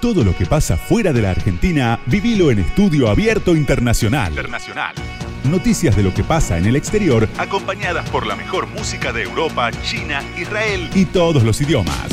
[0.00, 4.30] Todo lo que pasa fuera de la Argentina, vivilo en Estudio Abierto Internacional.
[4.30, 4.94] Internacional.
[5.42, 9.72] Noticias de lo que pasa en el exterior, acompañadas por la mejor música de Europa,
[9.82, 12.06] China, Israel y todos los idiomas.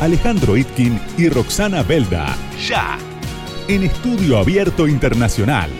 [0.00, 2.36] Alejandro Itkin y Roxana Belda.
[2.66, 2.98] Ya.
[3.68, 5.70] En Estudio Abierto Internacional.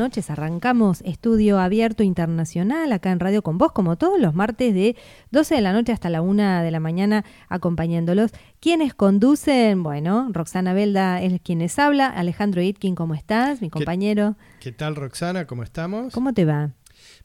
[0.00, 0.30] Noches.
[0.30, 4.96] Arrancamos Estudio Abierto Internacional acá en Radio con Vos, como todos los martes de
[5.30, 8.30] 12 de la noche hasta la 1 de la mañana, acompañándolos.
[8.60, 13.60] Quienes conducen, bueno, Roxana Belda es quienes habla, Alejandro Itkin, ¿cómo estás?
[13.60, 14.36] Mi compañero.
[14.58, 15.46] ¿Qué, tal, Roxana?
[15.46, 16.14] ¿Cómo estamos?
[16.14, 16.70] ¿Cómo te va?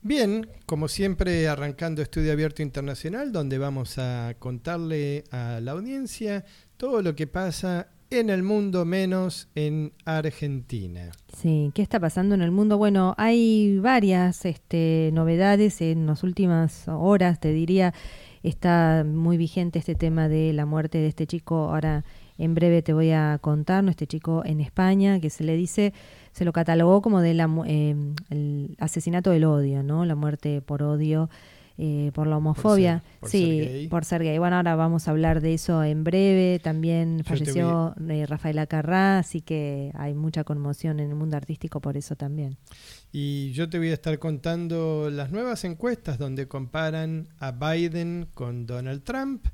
[0.01, 6.43] Bien, como siempre, arrancando Estudio Abierto Internacional, donde vamos a contarle a la audiencia
[6.75, 11.11] todo lo que pasa en el mundo menos en Argentina.
[11.36, 12.77] Sí, ¿qué está pasando en el mundo?
[12.77, 17.94] Bueno, hay varias este, novedades en las últimas horas, te diría,
[18.44, 21.70] está muy vigente este tema de la muerte de este chico.
[21.70, 22.05] Ahora,
[22.38, 23.89] en breve te voy a contar, ¿no?
[23.89, 25.94] este chico en España, que se le dice,
[26.32, 30.05] se lo catalogó como del eh, asesinato del odio, ¿no?
[30.05, 31.30] La muerte por odio.
[31.77, 33.03] Eh, por la homofobia.
[33.23, 34.37] sí, por ser gay.
[34.37, 36.59] Bueno, ahora vamos a hablar de eso en breve.
[36.59, 41.97] También falleció eh, Rafael Acarrá, así que hay mucha conmoción en el mundo artístico por
[41.97, 42.58] eso también.
[43.11, 48.65] Y yo te voy a estar contando las nuevas encuestas donde comparan a Biden con
[48.65, 49.45] Donald Trump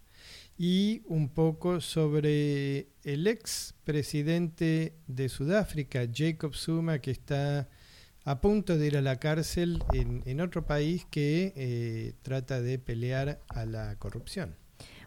[0.60, 7.68] y un poco sobre el ex presidente de Sudáfrica, Jacob Zuma, que está
[8.24, 13.40] a punto de ir a la cárcel en, otro país que eh, trata de pelear
[13.50, 14.56] a la corrupción.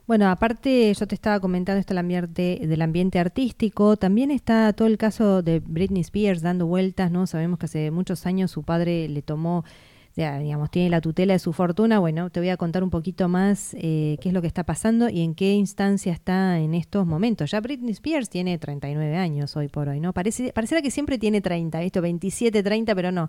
[0.07, 4.87] Bueno, aparte yo te estaba comentando esto del ambiente, del ambiente artístico, también está todo
[4.87, 7.27] el caso de Britney Spears dando vueltas, ¿no?
[7.27, 9.65] Sabemos que hace muchos años su padre le tomó
[10.17, 13.29] ya, digamos, tiene la tutela de su fortuna, bueno, te voy a contar un poquito
[13.29, 17.05] más eh, qué es lo que está pasando y en qué instancia está en estos
[17.05, 17.51] momentos.
[17.51, 20.13] Ya Britney Spears tiene 39 años hoy por hoy, ¿no?
[20.13, 23.29] Parece, pareciera que siempre tiene 30, esto 27, 30, pero no.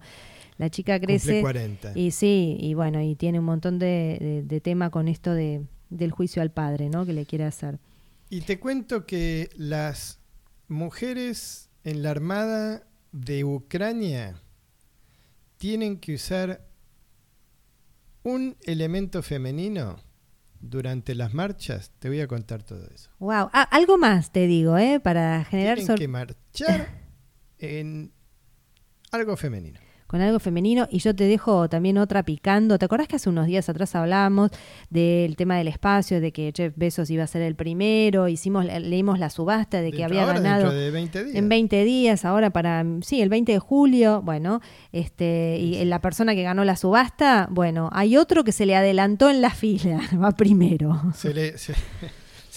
[0.57, 1.41] La chica crece.
[1.41, 1.93] 40.
[1.95, 6.11] Y sí, y bueno, y tiene un montón de, de tema con esto de, del
[6.11, 7.05] juicio al padre, ¿no?
[7.05, 7.79] Que le quiere hacer.
[8.29, 10.19] Y te cuento que las
[10.67, 14.41] mujeres en la Armada de Ucrania
[15.57, 16.64] tienen que usar
[18.25, 19.97] un elemento femenino
[20.59, 23.11] durante las marchas, te voy a contar todo eso.
[23.19, 24.99] Wow, ah, algo más te digo, ¿eh?
[24.99, 25.77] Para generar...
[25.77, 26.87] Tienen que marchar
[27.59, 28.11] en
[29.11, 29.84] algo femenino
[30.15, 30.87] con algo femenino.
[30.89, 32.79] Y yo te dejo también otra picando.
[32.79, 34.49] ¿Te acordás que hace unos días atrás hablábamos
[34.89, 38.29] del tema del espacio, de que Jeff Bezos iba a ser el primero?
[38.29, 41.35] Hicimos, leímos la subasta de que había ganado de 20 días.
[41.35, 44.21] en 20 días, ahora para, sí, el 20 de julio.
[44.21, 44.61] Bueno,
[44.93, 49.29] este, y la persona que ganó la subasta, bueno, hay otro que se le adelantó
[49.29, 51.11] en la fila, va primero.
[51.13, 51.73] Se le, se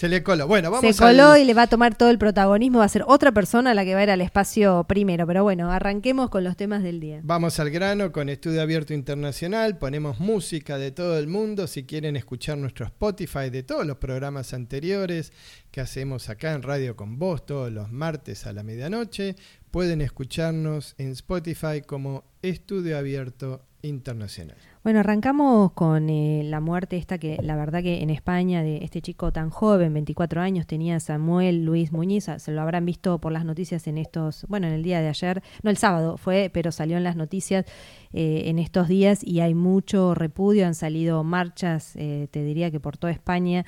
[0.07, 0.47] le coló.
[0.47, 2.79] Bueno, vamos Se coló y le va a tomar todo el protagonismo.
[2.79, 5.27] Va a ser otra persona la que va a ir al espacio primero.
[5.27, 7.19] Pero bueno, arranquemos con los temas del día.
[7.23, 9.77] Vamos al grano con Estudio Abierto Internacional.
[9.77, 11.67] Ponemos música de todo el mundo.
[11.67, 15.33] Si quieren escuchar nuestro Spotify de todos los programas anteriores
[15.71, 19.35] que hacemos acá en Radio con Vos todos los martes a la medianoche,
[19.71, 24.57] pueden escucharnos en Spotify como Estudio Abierto internacional.
[24.89, 29.03] Bueno, arrancamos con eh, la muerte esta que la verdad que en España de este
[29.03, 33.45] chico tan joven, 24 años, tenía Samuel Luis Muñiz, se lo habrán visto por las
[33.45, 36.97] noticias en estos, bueno, en el día de ayer, no el sábado fue, pero salió
[36.97, 37.65] en las noticias
[38.13, 42.79] eh, en estos días y hay mucho repudio, han salido marchas, eh, te diría que
[42.79, 43.67] por toda España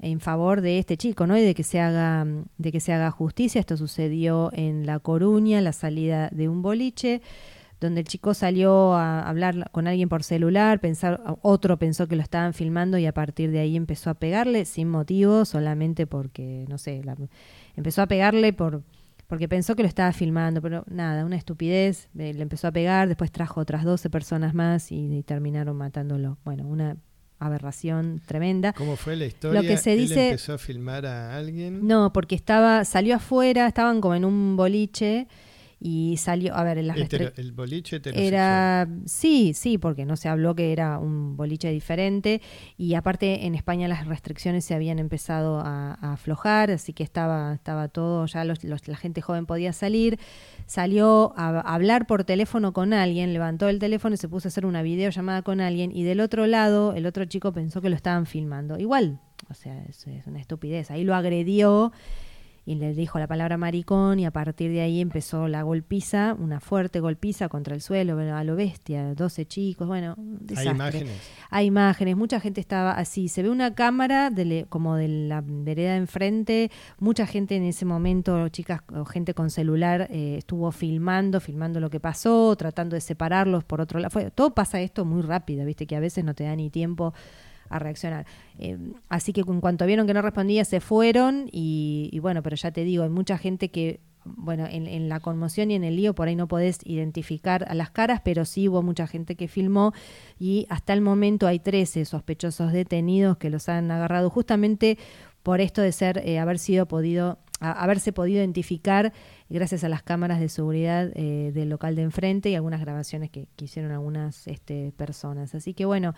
[0.00, 1.36] en favor de este chico, ¿no?
[1.36, 2.26] Y de que se haga
[2.56, 3.60] de que se haga justicia.
[3.60, 7.22] Esto sucedió en La Coruña, la salida de un boliche
[7.84, 12.22] donde el chico salió a hablar con alguien por celular, pensar, otro pensó que lo
[12.22, 16.78] estaban filmando y a partir de ahí empezó a pegarle sin motivo, solamente porque, no
[16.78, 17.02] sé,
[17.76, 18.82] empezó a pegarle por
[19.26, 23.08] porque pensó que lo estaba filmando, pero nada, una estupidez, eh, le empezó a pegar,
[23.08, 26.36] después trajo otras 12 personas más y, terminaron matándolo.
[26.44, 26.98] Bueno, una
[27.38, 28.74] aberración tremenda.
[28.74, 29.62] ¿Cómo fue la historia?
[29.62, 31.86] Lo que se dice, empezó a filmar a alguien?
[31.86, 35.26] No, porque estaba salió afuera, estaban como en un boliche
[35.86, 36.96] y salió, a ver, en las
[37.36, 38.00] el boliche.
[38.14, 42.40] Era, sí, sí, porque no se habló que era un boliche diferente
[42.78, 47.88] y aparte en España las restricciones se habían empezado a, aflojar, así que estaba, estaba
[47.88, 50.18] todo, ya los, la gente joven podía salir,
[50.64, 54.64] salió a, hablar por teléfono con alguien, levantó el teléfono y se puso a hacer
[54.64, 58.24] una videollamada con alguien y del otro lado el otro chico pensó que lo estaban
[58.24, 58.78] filmando.
[58.78, 59.20] Igual,
[59.50, 61.92] o sea, es una estupidez, ahí lo agredió
[62.66, 66.60] y le dijo la palabra maricón y a partir de ahí empezó la golpiza, una
[66.60, 70.16] fuerte golpiza contra el suelo, a lo bestia, 12 chicos, bueno,
[70.56, 71.12] Hay imágenes.
[71.50, 75.92] Hay imágenes, mucha gente estaba así, se ve una cámara de como de la vereda
[75.92, 81.40] de enfrente, mucha gente en ese momento, chicas o gente con celular, eh, estuvo filmando,
[81.40, 84.30] filmando lo que pasó, tratando de separarlos por otro lado.
[84.30, 87.12] todo pasa esto muy rápido, viste que a veces no te da ni tiempo
[87.68, 88.26] a reaccionar.
[88.58, 88.78] Eh,
[89.08, 92.84] así que en cuanto vieron que no respondía, se fueron y, bueno, pero ya te
[92.84, 96.36] digo, hay mucha gente que, bueno, en, la conmoción y en el lío por ahí
[96.36, 99.92] no podés identificar a las caras, pero sí hubo mucha gente que filmó
[100.38, 104.98] y hasta el momento hay 13 sospechosos detenidos que los han agarrado justamente
[105.42, 109.12] por esto de ser, eh, haber sido podido haberse podido identificar
[109.48, 113.46] gracias a las cámaras de seguridad eh, del local de enfrente y algunas grabaciones que,
[113.56, 115.54] que hicieron algunas este, personas.
[115.54, 116.14] Así que bueno,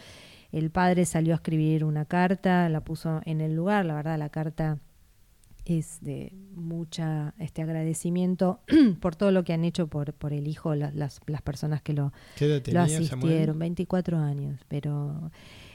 [0.57, 4.31] el padre salió a escribir una carta, la puso en el lugar, la verdad la
[4.31, 4.79] carta
[5.67, 8.61] es de mucha este agradecimiento
[9.01, 12.13] por todo lo que han hecho por, por el hijo, las, las, personas que lo,
[12.41, 15.31] lo asistieron, 24 años, pero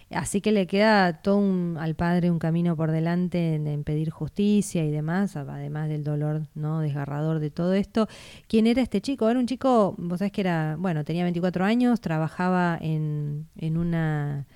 [0.10, 4.89] así que le queda todo al padre un camino por delante en, pedir justicia y
[4.89, 8.07] demás, además del dolor no desgarrador de todo esto.
[8.48, 9.30] ¿Quién era este chico?
[9.30, 14.48] Era un chico, vos sabés que era, bueno, tenía 24 años, trabajaba en, en una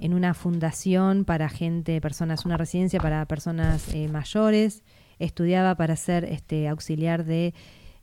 [0.00, 4.82] en una fundación para gente, personas, una residencia para personas eh, mayores,
[5.18, 7.52] estudiaba para ser este, auxiliar de,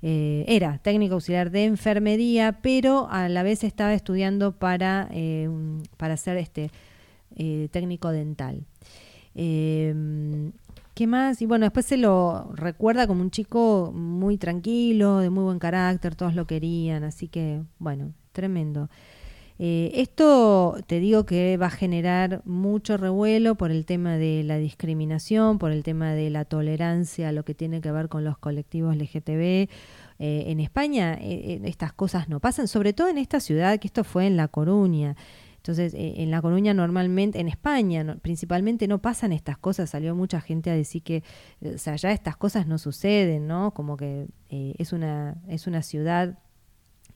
[0.03, 5.49] eh, era técnico auxiliar de enfermería, pero a la vez estaba estudiando para, eh,
[5.97, 6.69] para ser este,
[7.71, 8.65] técnico dental.
[9.35, 10.51] Em,
[10.93, 11.43] ¿Qué más?
[11.43, 16.15] Y bueno, después se lo recuerda como un chico muy tranquilo, de muy buen carácter,
[16.15, 18.89] todos lo querían, así que bueno, tremendo.
[19.59, 24.57] Eh, esto te digo que va a generar mucho revuelo por el tema de la
[24.57, 28.95] discriminación, por el tema de la tolerancia lo que tiene que ver con los colectivos
[28.95, 29.67] LGTB.
[30.19, 34.03] Eh, en España eh, estas cosas no pasan, sobre todo en esta ciudad, que esto
[34.03, 35.15] fue en La Coruña.
[35.57, 39.89] Entonces, en La Coruña normalmente, en España principalmente no pasan estas cosas.
[39.89, 41.23] Salió mucha gente a decir que,
[41.61, 43.73] o sea, ya estas cosas no suceden, ¿no?
[43.73, 46.37] Como que es, una, es una ciudad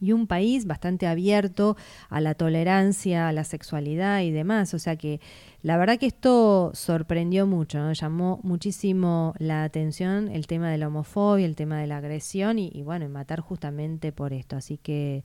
[0.01, 1.77] y un país bastante abierto
[2.09, 4.73] a la tolerancia, a la sexualidad y demás.
[4.73, 5.21] O sea que
[5.61, 11.45] la verdad que esto sorprendió mucho, llamó muchísimo la atención el tema de la homofobia,
[11.45, 14.55] el tema de la agresión y, bueno, matar justamente por esto.
[14.55, 15.23] Así que,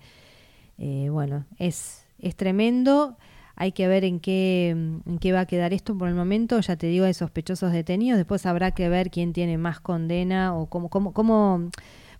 [0.79, 3.17] eh, bueno, es, es tremendo.
[3.59, 6.61] Hay que ver en qué, en qué va a quedar esto por el momento.
[6.61, 8.19] Ya te digo, hay sospechosos detenidos.
[8.19, 11.71] Después habrá que ver quién tiene más condena o cómo, cómo, cómo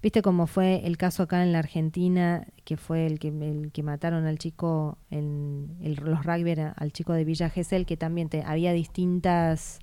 [0.03, 3.83] Viste cómo fue el caso acá en la Argentina, que fue el que, el que
[3.83, 8.73] mataron al chico, en los rugby, al chico de Villa Gesell, que también te, había
[8.73, 9.79] distintas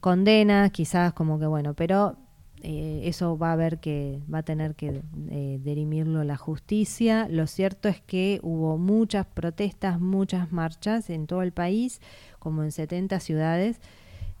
[0.00, 2.16] condenas, quizás como que bueno, pero
[2.62, 7.26] eh, eso va a haber que, va a tener que eh, derimirlo la justicia.
[7.30, 12.00] Lo cierto es que hubo muchas protestas, muchas marchas en todo el país,
[12.38, 13.80] como en 70 ciudades,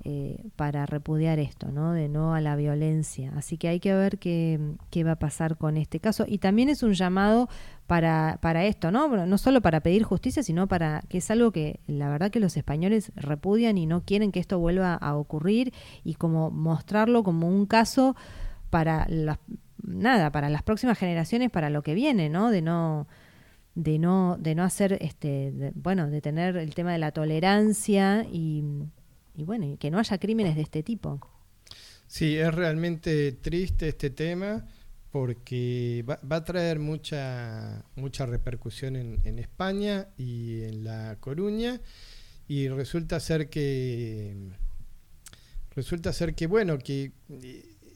[0.02, 1.92] eh, para repudiar esto, ¿no?
[1.92, 3.32] De no a la violencia.
[3.36, 4.58] Así que hay que ver qué,
[4.90, 6.24] qué, va a pasar con este caso.
[6.26, 7.48] Y también es un llamado
[7.86, 9.08] para, para esto, ¿no?
[9.26, 12.56] no solo para pedir justicia, sino para que es algo que la verdad que los
[12.56, 17.66] españoles repudian y no quieren que esto vuelva a ocurrir y como mostrarlo como un
[17.66, 18.16] caso
[18.70, 19.38] para las,
[19.82, 22.50] nada, para las próximas generaciones, para lo que viene, ¿no?
[22.50, 23.06] De no
[23.74, 28.64] de no, de no hacer, este, bueno, de tener el tema de la tolerancia y,
[29.34, 31.20] y bueno, y que no haya crímenes de este tipo.
[32.06, 34.66] Sí, es realmente triste este tema
[35.10, 41.80] porque va, a traer mucha, mucha repercusión en, España y en La Coruña
[42.46, 44.36] y resulta ser que
[45.74, 47.12] resulta ser que bueno que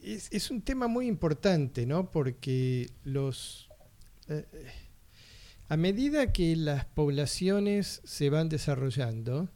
[0.03, 3.69] es, un tema muy importante no porque los
[4.29, 4.45] eh,
[5.69, 9.49] a medida que las poblaciones se van desarrollando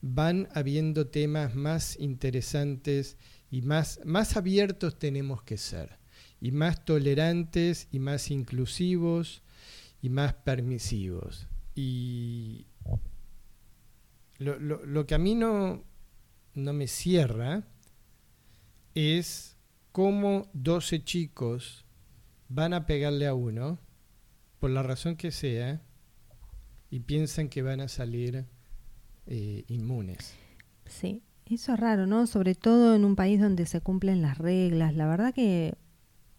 [0.00, 3.16] van habiendo temas más interesantes
[3.50, 5.98] y más, más abiertos tenemos que ser
[6.40, 9.42] y más tolerantes y más inclusivos
[10.00, 11.48] y más permisivos.
[11.74, 12.66] Y
[14.38, 15.84] lo, lo, que a mí no,
[16.54, 17.66] no me cierra
[18.94, 19.56] es
[19.92, 21.84] cómo 12 chicos
[22.48, 23.78] van a pegarle a uno,
[24.58, 25.82] por la razón que sea,
[26.90, 28.46] y piensan que van a salir
[29.28, 30.34] eh, inmunes.
[30.86, 32.26] Sí, eso es raro, ¿no?
[32.26, 34.94] Sobre todo en un país donde se cumplen las reglas.
[34.94, 35.74] La verdad que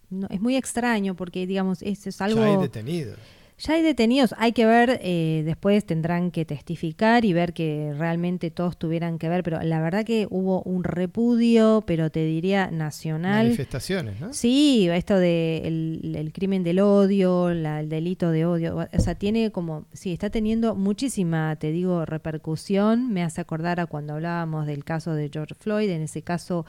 [0.10, 2.42] no, es muy extraño porque, digamos, eso es algo...
[2.42, 3.18] Ya hay detenidos.
[3.60, 8.52] Ya hay detenidos, hay que ver, eh, después tendrán que testificar y ver que realmente
[8.52, 13.48] todos tuvieran que ver, pero la verdad que hubo un repudio, pero te diría nacional.
[13.48, 14.32] Manifestaciones, ¿no?
[14.32, 19.88] Sí, esto de el, crimen del odio, el delito de odio, o sea, tiene como,
[19.92, 23.12] sí, está teniendo muchísima, te digo, repercusión.
[23.12, 26.66] Me hace acordar a cuando hablábamos del caso de George Floyd, en ese caso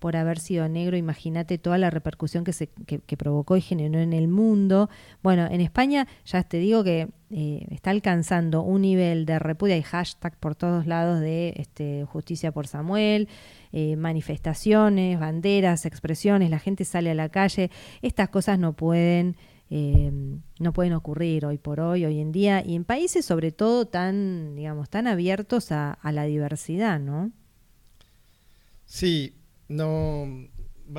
[0.00, 4.12] por haber sido negro, imagínate toda la repercusión que, se, que, provocó y generó en
[4.12, 4.88] el mundo.
[5.22, 9.82] Bueno, en España ya te digo que eh, está alcanzando un nivel de repudio, y
[9.82, 13.28] hashtag por todos lados de este, justicia por Samuel,
[13.72, 17.70] eh, manifestaciones, banderas, expresiones, la gente sale a la calle,
[18.02, 19.36] estas cosas no pueden...
[19.72, 20.10] Eh,
[20.58, 24.56] no pueden ocurrir hoy por hoy, hoy en día, y en países sobre todo tan,
[24.56, 27.30] digamos, tan abiertos a la diversidad, ¿no?
[28.84, 29.34] Sí,
[29.70, 30.26] no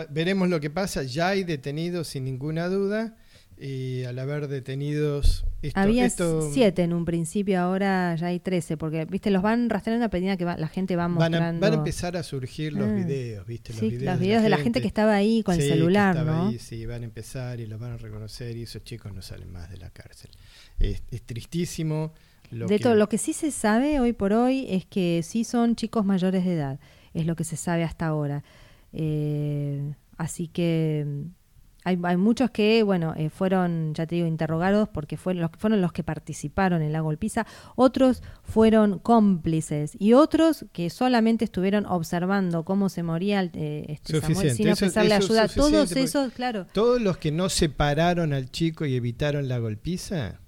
[0.09, 1.03] veremos lo que pasa.
[1.03, 3.15] Ya hay detenidos sin ninguna duda.
[3.63, 5.45] Y al haber detenidos.
[5.75, 10.09] Había siete en un principio, ahora ya hay trece, porque viste los van rastreando a
[10.11, 11.61] medida que la gente va mostrando.
[11.61, 12.93] Van a, empezar a surgir los ah.
[12.93, 16.51] videos, viste, los videos, de, la gente que estaba ahí con el celular, ¿no?
[16.57, 19.69] sí, van a empezar y los van a reconocer y esos chicos no salen más
[19.69, 20.31] de la cárcel.
[20.79, 22.13] Es, tristísimo.
[22.49, 25.75] Lo de todo lo que sí se sabe hoy por hoy es que sí son
[25.75, 26.79] chicos mayores de edad,
[27.13, 28.43] es lo que se sabe hasta ahora.
[28.93, 31.41] Eh, así que mm,
[31.83, 35.81] hay, hay, muchos que, bueno, eh, fueron, ya te digo, interrogados porque fueron los, fueron
[35.81, 42.63] los que participaron en la golpiza, otros fueron cómplices y otros que solamente estuvieron observando
[42.65, 45.47] cómo se moría eh, este Samuel sin ofrecerle ayuda.
[45.47, 46.67] Todos esos, claro.
[46.71, 50.39] Todos los que no separaron al chico y evitaron la golpiza,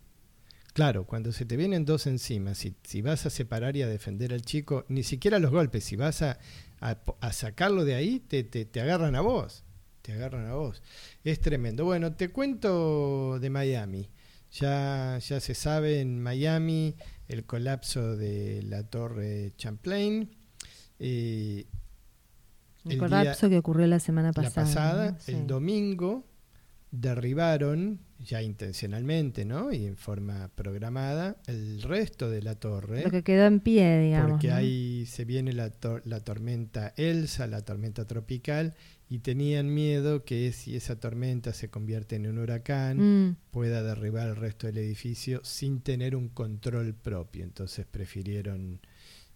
[0.73, 4.33] Claro, cuando se te vienen dos encima, si, si, vas a separar y a defender
[4.33, 6.39] al chico, ni siquiera los golpes, si vas a,
[6.83, 9.63] a, sacarlo de ahí, te, te, agarran a vos.
[10.01, 10.81] Te agarran a vos.
[11.23, 11.85] Es tremendo.
[11.85, 14.09] Bueno, te cuento de Miami.
[14.51, 16.95] Ya, ya se sabe en Miami
[17.27, 20.29] el colapso de la torre Champlain.
[20.99, 21.65] Eh,
[22.85, 24.65] el, colapso que ocurrió la semana pasada.
[24.65, 26.25] La pasada, el domingo,
[26.91, 29.71] derribaron ya intencionalmente, ¿no?
[29.71, 33.03] Y en forma programada, el resto de la torre.
[33.03, 34.31] Lo que quedó en pie, digamos.
[34.31, 35.71] Porque ahí se viene la,
[36.05, 38.75] la, tormenta Elsa, la tormenta tropical,
[39.09, 43.35] y tenían miedo que si esa tormenta se convierte en un huracán, mm.
[43.51, 47.43] pueda derribar el resto del edificio sin tener un control propio.
[47.43, 48.79] Entonces prefirieron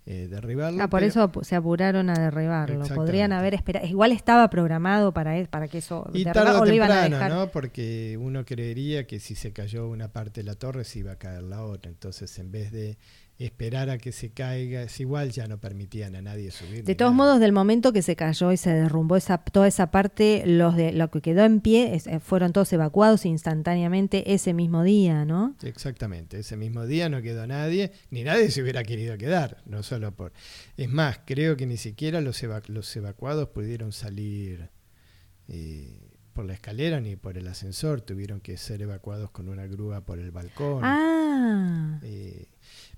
[0.09, 0.81] eh, derribarlo.
[0.81, 2.85] Ah, por eso se apuraron a derribarlo.
[2.95, 3.85] Podrían haber esperado.
[3.85, 6.09] Igual estaba programado para, e, para que eso.
[6.13, 7.47] Y tarde o temprano, ¿no?
[7.49, 11.17] Porque uno creería que si se cayó una parte de la torre se iba a
[11.17, 11.91] caer la otra.
[11.91, 12.97] Entonces, en vez de
[13.39, 16.84] esperar a que se caiga, es igual, ya no permitían a nadie subir.
[16.84, 20.44] De todos modos, del momento que se cayó y se derrumbó esa, toda esa parte,
[20.46, 25.24] los de lo que quedó en pie eh, fueron todos evacuados instantáneamente ese mismo día,
[25.24, 25.56] ¿no?
[25.62, 30.15] Exactamente, ese mismo día no quedó nadie, ni nadie se hubiera querido quedar, no solo
[30.15, 30.34] por...
[30.75, 34.72] Es más, creo que ni siquiera los, los evacuados pudieron salir
[35.48, 40.06] eh, por la escalera ni por el ascensor, tuvieron que ser evacuados con una grúa
[40.06, 40.82] por el balcón.
[40.84, 42.00] Ah.
[42.03, 42.48] Eh,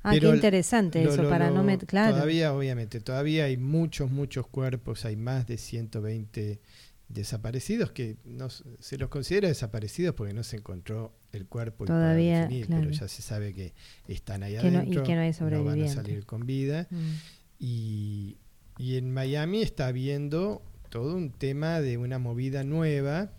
[0.03, 1.87] Ah, qué interesante eso, para no meter.
[1.87, 2.15] Claro.
[2.15, 6.61] Todavía, obviamente, todavía hay muchos, muchos cuerpos, hay más de 120
[7.09, 12.91] desaparecidos que no, se los considera desaparecidos porque no se encontró el cuerpo todavía, pero
[12.91, 13.73] ya se sabe que
[14.07, 16.87] están ahí adentro, y que no, hay no, van a salir con vida.
[16.89, 17.11] Mm.
[17.59, 18.37] Y,
[18.77, 23.31] y en Miami está habiendo todo un tema de una movida nueva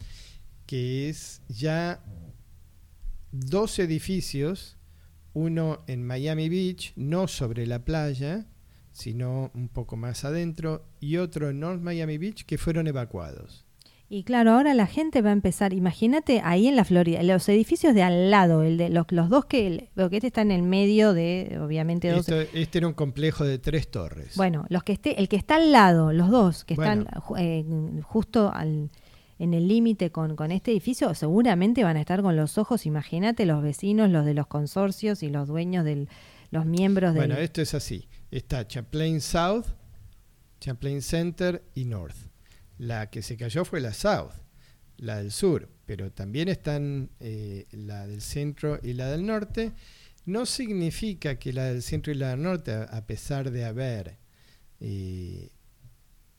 [0.67, 2.01] que es ya
[3.33, 4.77] dos edificios
[5.33, 8.47] uno en Miami Beach, no sobre la playa,
[8.93, 13.65] sino un poco más adentro, y otro en North Miami Beach que fueron evacuados.
[14.13, 17.95] Y claro, ahora la gente va a empezar, imagínate ahí en la Florida, los edificios
[17.95, 21.15] de al lado, el de los, los dos que, que este está en el medio
[21.15, 22.29] de, obviamente, dos.
[22.29, 24.37] este era un complejo de tres torres.
[24.37, 27.07] Bueno, los que esté, el que está al lado, los dos que están
[27.39, 27.65] eh,
[28.03, 28.91] justo al,
[29.41, 33.63] en el límite con, este edificio, seguramente van a estar con los ojos, imagínate, los
[33.63, 36.09] vecinos, los de los consorcios y los dueños de
[36.51, 37.21] los miembros de.
[37.21, 38.07] Bueno, esto es así.
[38.31, 39.65] Está Champlain South,
[40.61, 42.17] Champlain Center y North.
[42.77, 44.33] La que se cayó fue la South,
[44.99, 49.73] la del sur, pero también están eh, la del centro y la del norte.
[50.27, 54.19] No significa que la del centro y la del norte, a pesar de haber
[54.81, 55.49] eh,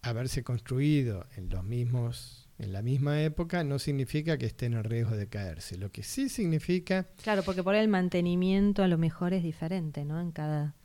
[0.04, 5.16] haberse construido en los mismos en la misma época no significa que estén en riesgo
[5.16, 5.78] de caerse.
[5.78, 10.22] Lo que sí significa Claro, porque por el mantenimiento a lo mejor es diferente, ¿no?
[10.22, 10.76] En cada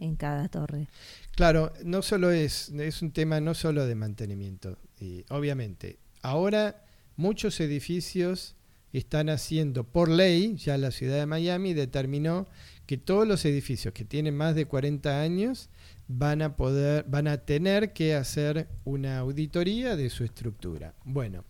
[0.00, 0.86] en cada torre.
[1.34, 5.98] Claro, no solo es, es un tema no solo de mantenimiento, y obviamente.
[6.22, 6.84] Ahora
[7.16, 8.54] muchos edificios
[8.92, 12.46] están haciendo por ley, ya la ciudad de Miami determinó
[12.86, 15.68] que todos los edificios que tienen más de 40 años
[16.08, 20.94] van a poder, van a tener que hacer una auditoría de su estructura.
[21.04, 21.44] Bueno,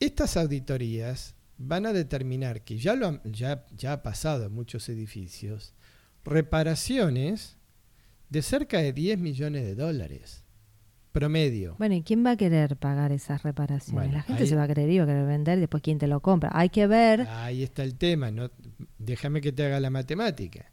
[0.00, 5.74] estas auditorías van a determinar que ya, lo ya, ya ha pasado en muchos edificios,
[6.24, 7.58] reparaciones
[8.30, 10.44] de cerca de 10 millones de dólares
[11.14, 11.76] promedio.
[11.78, 14.12] Bueno, ¿y quién va a querer pagar esas reparaciones?
[14.12, 16.20] la gente se va a querer ir, va a querer vender, después quién te lo
[16.20, 16.50] compra.
[16.52, 17.28] Hay que ver.
[17.28, 18.50] Ahí está el tema, no
[18.98, 20.72] déjame que te haga la matemática.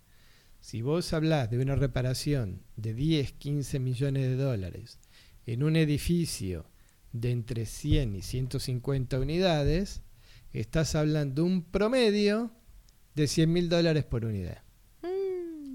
[0.61, 4.99] Si vos hablás de una reparación de 10, 15 millones de dólares
[5.47, 6.67] en un edificio
[7.11, 10.03] de entre 100 y 150 unidades,
[10.53, 12.51] estás hablando de un promedio
[13.15, 14.61] de 100 mil dólares por unidad.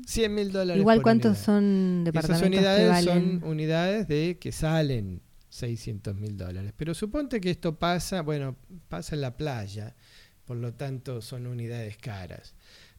[0.06, 0.80] 100 mil dólares.
[0.80, 2.46] Igual, ¿cuántos son departamentos?
[2.46, 6.72] Esas unidades son unidades de que salen 600 mil dólares.
[6.76, 9.96] Pero suponte que esto pasa, bueno, pasa en la playa,
[10.44, 12.54] por lo tanto son unidades caras.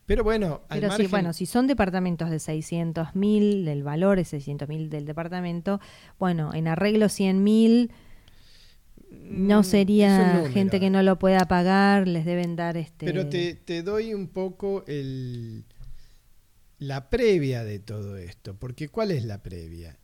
[0.08, 4.30] Pero bueno, al Pero sí, bueno, si son departamentos de 600 mil, el valor es
[4.30, 5.82] 600 mil del departamento,
[6.18, 7.92] bueno, en arreglo 100 mil
[9.12, 13.06] no mm, sería gente que no lo pueda pagar, les deben dar este...
[13.06, 15.66] Pero te, te doy un poco el,
[16.80, 19.98] la previa de todo esto, porque ¿cuál es la previa?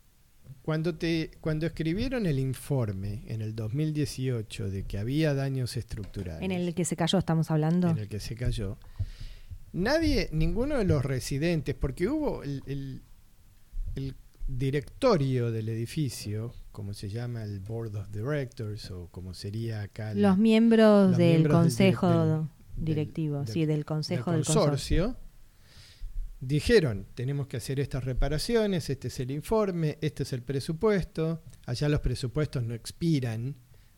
[0.64, 6.42] Cuando, te, cuando escribieron el informe en el 2018 de que había daños estructurales.
[6.42, 7.90] En el que se cayó, estamos hablando.
[7.90, 8.78] En el que se cayó.
[9.74, 12.64] Nadie, ninguno de los residentes, porque hubo el,
[13.96, 20.14] el, directorio del edificio, como se llama el Board of Directors, o como sería acá.
[20.14, 25.18] Los miembros del consejo directivo, sí, del consejo del consorcio
[26.48, 31.90] dijeron, tenemos que hacer estas reparaciones, este es el informe, este es el presupuesto, allá
[31.90, 33.56] los presupuestos no expiran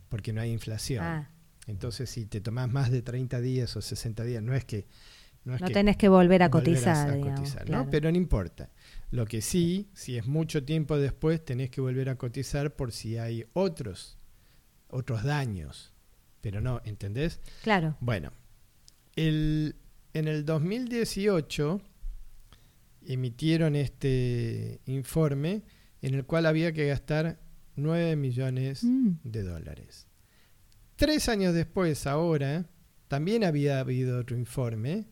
[0.10, 1.04] porque no hay inflación.
[1.04, 1.32] Ah.
[1.68, 4.88] Entonces, si te tomás más de 30 días o 60 días, no es que...
[5.45, 7.15] No, tenés que volver a cotizar,
[7.69, 7.88] ¿no?
[7.89, 8.71] Pero no importa.
[9.12, 13.17] Lo que sí, si es mucho tiempo después, tenés que volver a cotizar por si
[13.17, 14.17] hay otros,
[14.89, 15.93] otros daños.
[16.41, 17.41] Pero no, ¿entendés?
[17.62, 17.95] Claro.
[17.99, 18.31] Bueno,
[19.15, 19.75] el,
[20.13, 21.79] en el 2018
[23.05, 25.62] emitieron este informe
[26.01, 27.39] en el cual había que gastar
[27.75, 29.17] 9 millones mm.
[29.23, 30.08] de dólares.
[30.95, 32.65] Tres años después, ahora,
[33.08, 35.05] también había habido otro informe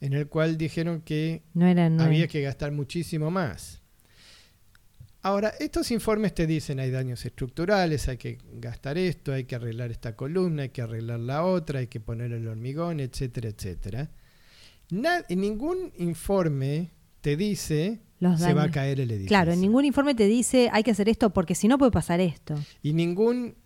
[0.00, 1.42] en el cual dijeron que
[1.98, 3.80] había que gastar muchísimo más.
[5.22, 9.90] Ahora, estos informes te dicen hay daños estructurales, hay que gastar esto, hay que arreglar
[9.90, 14.10] esta columna, hay que arreglar la otra, hay que poner el hormigón, etcétera, etcétera.
[14.90, 18.00] en ningún informe te dice
[18.38, 19.28] se va a caer el edificio.
[19.28, 22.20] Claro, en ningún informe te dice hay que hacer esto porque si no puede pasar
[22.20, 22.54] esto.
[22.82, 23.56] Y ningún,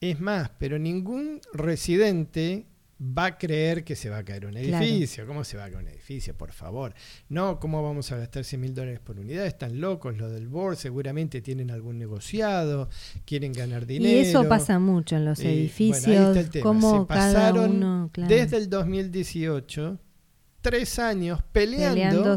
[0.00, 2.66] es más, pero ningún residente
[3.02, 5.26] va a creer que se va a caer un edificio.
[5.26, 6.36] ¿Cómo se va a caer un edificio?
[6.36, 6.94] Por favor.
[7.28, 9.46] No, ¿cómo vamos a gastar 100 mil dólares por unidad?
[9.46, 12.88] Están locos los del board, seguramente tienen algún negociado,
[13.24, 14.16] quieren ganar dinero.
[14.16, 16.36] Y eso pasa mucho en los edificios.
[16.36, 16.62] se
[17.08, 19.98] pasaron desde el 2018
[20.62, 22.36] tres años peleando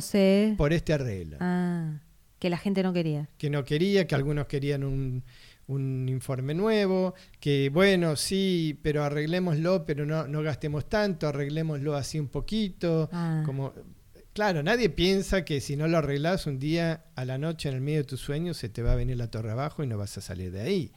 [0.58, 1.38] por este arreglo.
[1.39, 2.01] Ah,
[2.39, 3.30] que la gente no quería.
[3.38, 5.23] Que no quería, que algunos querían un,
[5.67, 12.28] informe nuevo, que bueno, sí, pero arreglémoslo, pero no, no gastemos tanto, arreglémoslo así un
[12.28, 13.10] poquito.
[13.12, 13.43] Ah.
[13.45, 13.73] Como,
[14.34, 17.82] claro, nadie piensa que si no lo arreglas un día a la noche en el
[17.82, 20.17] medio de tus sueños se te va a venir la torre abajo y no vas
[20.17, 20.91] a salir de ahí.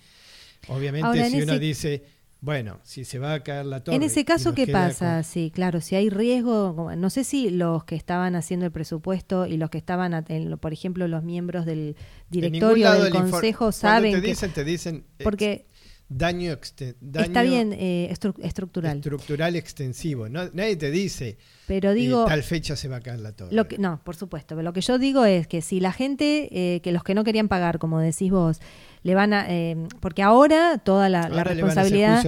[0.68, 2.02] Obviamente si uno dice
[2.40, 3.96] bueno, si se va a caer la torre.
[3.96, 5.16] En ese caso, ¿qué pasa?
[5.16, 9.46] con- Sí, claro, si hay riesgo, no sé si los que estaban haciendo el presupuesto
[9.46, 11.96] y los que estaban, en por ejemplo, los miembros del
[12.31, 14.29] directorio del consejo cuando saben te que...
[14.29, 15.66] dicen, te dicen ex- Porque
[16.09, 20.29] daño, exte- daño está bien eh, estru- estructural, estructural extensivo.
[20.29, 22.24] No- nadie te dice pero eh, digo...
[22.24, 23.53] tal fecha se va a caer la torre.
[23.55, 24.55] Lo que, no, por supuesto.
[24.55, 27.24] Pero lo que yo digo es que si la gente, eh, que los que no
[27.24, 28.61] querían pagar, como decís vos,
[29.02, 29.46] le van a.
[29.48, 32.22] eh, porque ahora toda la, la Ahora responsabilidad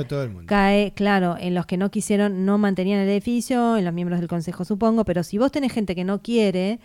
[0.47, 4.29] cae, claro, en los que no quisieron, no mantenían el edificio, en los miembros del
[4.29, 5.05] consejo, supongo.
[5.05, 6.79] Pero si vos tenés gente que no quiere.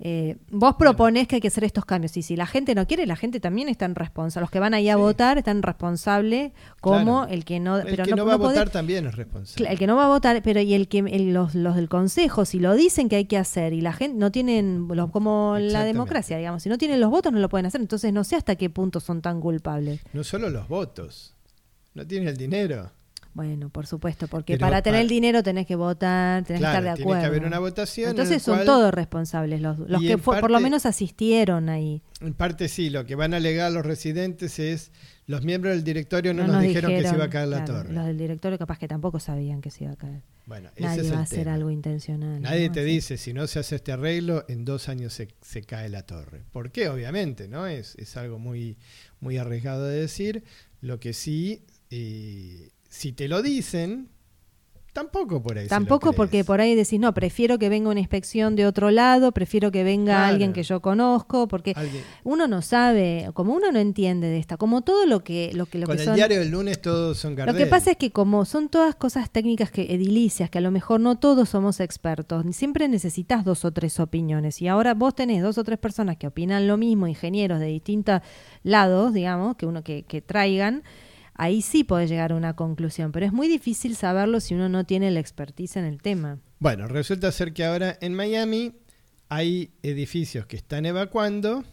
[0.00, 3.04] Eh, vos proponés que hay que hacer estos cambios y si la gente no quiere,
[3.06, 4.42] la gente también está en responsable.
[4.44, 5.00] Los que van ahí a Sí.
[5.00, 7.32] votar están responsables como Claro.
[7.34, 7.78] el que no.
[7.78, 9.68] El pero que no, no, va a no votar también es responsable.
[9.72, 12.44] El que no va a votar, pero y el que el- los, los del consejo,
[12.44, 15.82] si lo dicen que hay que hacer y la gente no tienen, los, como la
[15.84, 18.54] democracia, digamos, si no tienen los votos no lo pueden hacer, entonces no sé hasta
[18.56, 20.00] qué punto son tan culpables.
[20.12, 21.34] No solo los votos.
[21.94, 22.92] No tiene el dinero.
[23.38, 26.78] Bueno, por supuesto, porque Pero para tener el dinero tenés que votar, tenés Claro, que
[26.78, 27.20] estar de tiene acuerdo.
[27.22, 28.06] que haber una votación.
[28.06, 31.68] en entonces son cual, todos responsables los, los que fue- por lo parte- menos asistieron
[31.68, 32.02] ahí.
[32.20, 34.90] En parte sí, lo que van a alegar los residentes es
[35.26, 37.92] los miembros del directorio no, nos, dijeron, que se iba a caer la torre.
[37.92, 40.22] Los del directorio capaz que tampoco sabían que se iba a caer.
[40.46, 41.54] Bueno, ese Nadie es va a hacer tema.
[41.54, 42.42] algo intencional.
[42.42, 42.72] Nadie ¿no?
[42.74, 42.88] te Así.
[42.90, 46.42] dice, si no se hace este arreglo, en dos años se, se cae la torre.
[46.50, 46.88] ¿Por qué?
[46.88, 47.68] Obviamente, ¿no?
[47.68, 48.78] Es, es algo muy,
[49.20, 50.42] muy arriesgado de decir.
[50.80, 54.08] Lo que sí, eh, si te lo dicen,
[54.92, 55.64] tampoco por ahí.
[55.64, 59.30] lo Tampoco porque por ahí decís, no, prefiero que venga una inspección de otro lado,
[59.30, 60.26] prefiero que venga Claro.
[60.32, 64.56] alguien que yo conozco, porque Alguien- uno no sabe, como uno no entiende de esta,
[64.56, 67.16] como todo lo que lo que lo con que el son diario del lunes todos
[67.18, 67.56] son lo Gardel.
[67.56, 70.98] que pasa es que como son todas cosas técnicas que edilicias, que a lo mejor
[71.00, 74.60] no todos somos expertos, siempre necesitas dos o tres opiniones.
[74.62, 78.20] Y ahora vos tenés dos o tres personas que opinan lo mismo, ingenieros de distintos
[78.64, 80.82] lados, digamos, que uno que, que traigan,
[81.38, 83.10] ahí sí podés llegar a una conclusión.
[83.12, 86.38] Pero es muy difícil saberlo si uno no tiene la expertise en el tema.
[86.58, 88.74] Bueno, resulta ser que ahora en Miami
[89.30, 91.64] hay edificios que están evacuando,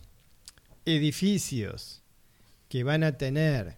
[0.86, 2.04] edificios
[2.70, 3.76] que van a tener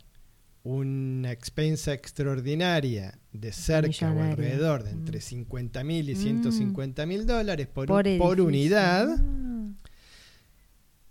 [0.64, 4.98] una expensa extraordinaria de cerca o alrededor de Mm.
[5.00, 6.18] entre 50 mil y Mm.
[6.22, 8.44] 150 mil dólares por, Por, un- por edificio.
[8.46, 9.08] unidad.
[9.18, 9.72] Ah.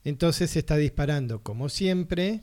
[0.04, 2.42] Entonces se está disparando, como siempre,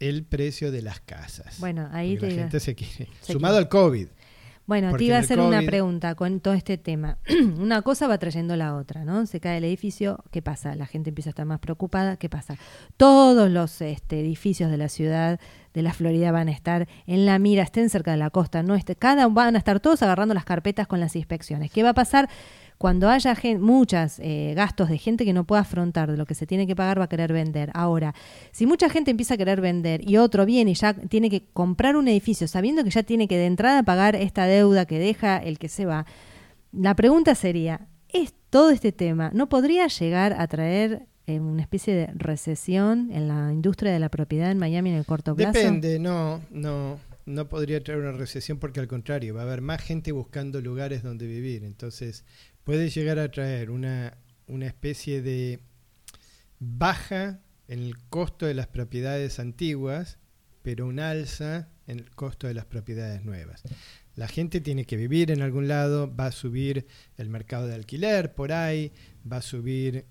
[0.00, 1.58] el precio de las casas.
[1.60, 3.08] Bueno, ahí te la gente se quiere.
[3.20, 3.64] se Sumado quiere.
[3.64, 4.08] al COVID.
[4.66, 7.18] Bueno, te iba a hacer una pregunta con todo este tema.
[7.58, 9.26] una cosa va trayendo la otra, ¿no?
[9.26, 10.74] Se cae el edificio, ¿qué pasa?
[10.74, 12.56] La gente empieza a estar más preocupada, ¿qué pasa?
[12.96, 15.38] Todos los este, edificios de la ciudad
[15.74, 18.78] de la Florida van a estar en la mira, estén cerca de la costa, no
[18.98, 21.70] cada van a estar todos agarrando las carpetas con las inspecciones.
[21.70, 22.30] ¿Qué va a pasar?
[22.78, 24.20] Cuando haya muchos
[24.54, 27.04] gastos de gente que no pueda afrontar de lo que se tiene que pagar, va
[27.04, 27.70] a querer vender.
[27.74, 28.14] Ahora,
[28.52, 31.96] si mucha gente empieza a querer vender y otro viene y ya tiene que comprar
[31.96, 35.58] un edificio sabiendo que ya tiene que de entrada pagar esta deuda que deja el
[35.58, 36.06] que se va,
[36.72, 41.94] la pregunta sería, ¿es todo este tema no podría llegar a traer eh, una especie
[41.94, 45.58] de recesión en la industria de la propiedad en Miami en el corto plazo?
[45.58, 49.80] Depende, no, no, no podría traer una recesión porque al contrario, va a haber más
[49.80, 51.64] gente buscando lugares donde vivir.
[51.64, 52.24] Entonces,
[52.64, 55.60] puede llegar a traer una, una especie de
[56.58, 60.18] baja en el costo de las propiedades antiguas,
[60.62, 63.62] pero un alza en el costo de las propiedades nuevas.
[64.16, 68.34] La gente tiene que vivir en algún lado, va a subir el mercado de alquiler
[68.34, 68.92] por ahí,
[69.30, 70.06] va a subir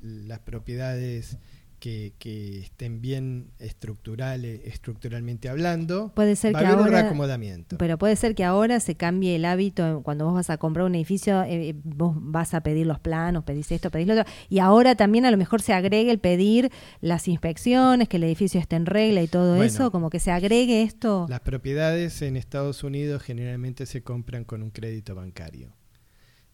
[0.00, 1.38] las propiedades
[1.78, 6.12] que, que estén bien estructurales, estructuralmente hablando.
[6.14, 7.78] Puede ser va a que haber un ahora- reacomodamiento.
[7.78, 10.94] Pero puede ser que ahora se cambie el hábito, cuando vos vas a comprar un
[10.94, 14.94] edificio, eh, vos vas a pedir los planos, pedís esto, pedís lo otro, y ahora
[14.94, 18.86] también a lo mejor se agregue el pedir las inspecciones, que el edificio esté en
[18.86, 19.64] regla y todo Bueno.
[19.64, 21.26] eso, como que se agregue esto.
[21.28, 25.72] Las propiedades en Estados Unidos generalmente se compran con un crédito bancario.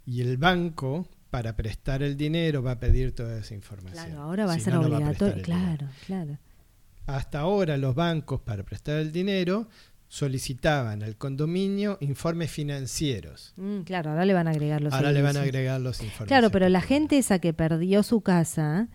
[0.07, 4.05] Y el banco, para prestar el dinero, va a pedir toda esa información.
[4.07, 5.35] Claro, ahora va a Si ser no, no a obligatorio.
[5.35, 5.77] el dinero.
[5.77, 6.38] claro, claro.
[7.07, 9.66] Hasta ahora los bancos, para prestar el dinero,
[10.07, 13.53] solicitaban al condominio informes financieros.
[13.57, 15.55] Mm, claro, ahora le van a agregar los Ahora le van a servicios.
[15.57, 16.29] agregar los informes.
[16.29, 18.87] Claro, pero la gente esa que perdió su casa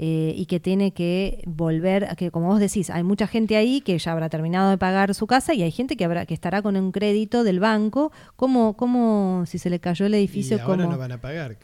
[0.00, 3.98] eh, y que tiene que volver, que como vos decís, hay mucha gente ahí que
[3.98, 6.76] ya habrá terminado de pagar su casa y hay gente que habrá que estará con
[6.76, 8.12] un crédito del banco.
[8.36, 11.56] ¿Cómo, cómo si se le cayó el edificio, y ahora cómo no van a pagar.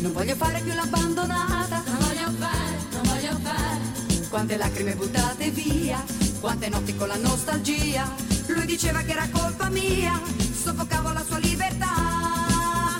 [0.00, 1.82] Non voglio fare più l'abbandonata.
[1.84, 4.28] Non voglio fare, non voglio fare.
[4.28, 6.02] Quante lacrime buttate via,
[6.40, 8.08] quante notti con la nostalgia.
[8.46, 10.20] Lui diceva che era colpa mia,
[10.62, 12.96] soffocavo la sua libertà.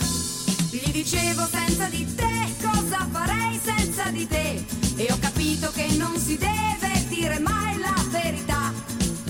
[0.70, 4.64] Gli dicevo senza di te cosa farei senza di te.
[4.96, 8.72] E ho capito che non si deve dire mai la verità.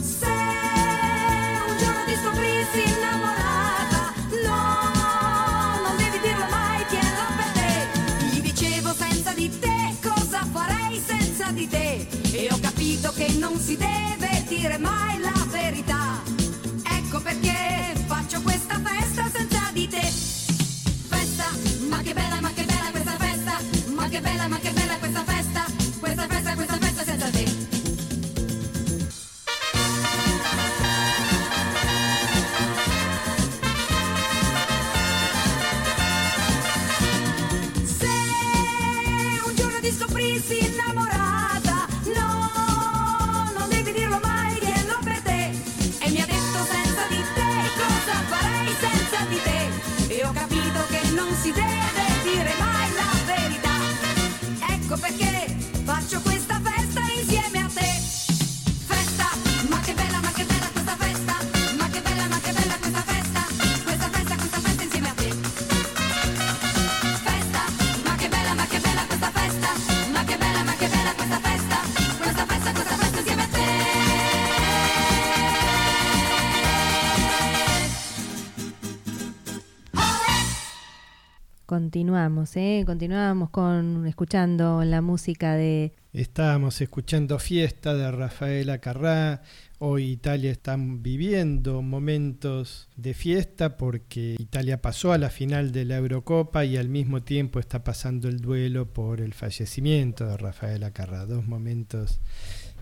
[0.01, 3.28] Se un giorno ti scoprissi innamorato
[11.59, 16.23] di te e ho capito che non si deve dire mai la verità.
[16.85, 18.68] Ecco perché faccio questo
[82.57, 82.83] ¿eh?
[82.85, 85.93] Continuamos con escuchando la música de...
[86.13, 89.43] Estábamos escuchando Fiesta de Rafaela Carrá.
[89.79, 95.99] Hoy Italia está viviendo momentos de fiesta porque Italia pasó a la final de la
[95.99, 101.25] Eurocopa y al mismo tiempo está pasando el duelo por el fallecimiento de Rafaela Carrá.
[101.25, 102.21] Dos momentos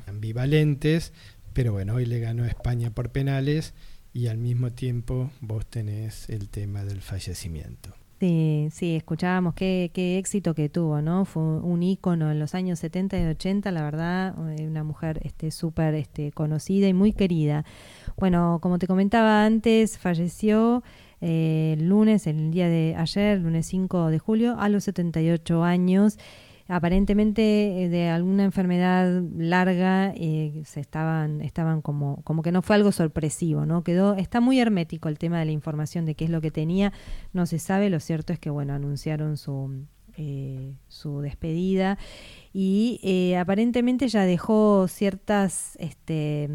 [0.07, 1.13] ambivalentes,
[1.53, 3.75] pero bueno, hoy le ganó España por penales
[4.15, 7.95] y al mismo tiempo vos tenés el tema del fallecimiento.
[8.19, 11.27] Sí, sí, escuchábamos qué, qué éxito que tuvo, ¿no?
[11.27, 15.51] Fue un ícono en los años 70 y 80, la verdad, eh, una mujer este
[15.51, 17.67] súper este, conocida y muy querida.
[18.17, 20.83] Bueno, como te comentaba antes, falleció
[21.21, 26.19] eh, el lunes, el día de ayer, lunes 5 de julio, a los 78 años
[26.69, 32.77] aparentemente eh, de alguna enfermedad larga eh, se estaban estaban como como que no fue
[32.77, 36.31] algo sorpresivo no quedó está muy hermético el tema de la información de qué es
[36.31, 36.93] lo que tenía.
[37.33, 39.87] No se sabe lo cierto es que bueno anunciaron su
[40.19, 41.99] eh, su despedida
[42.53, 46.49] y aparentemente ya dejó ciertas este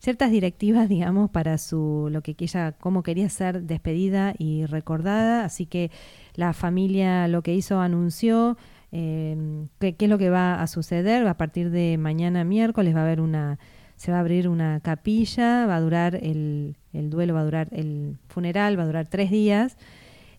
[0.00, 5.44] ciertas directivas digamos para su lo que ella cómo quería ser despedida y recordada.
[5.44, 5.90] Así que
[6.34, 8.58] la familia lo que hizo anunció
[8.92, 11.26] eh, ¿qué, es lo que va a suceder.
[11.26, 13.58] A partir de mañana miércoles va a haber una,
[13.96, 17.68] se va a abrir una capilla, va a durar el, el duelo, va a durar
[17.72, 19.76] el funeral, va a durar tres días.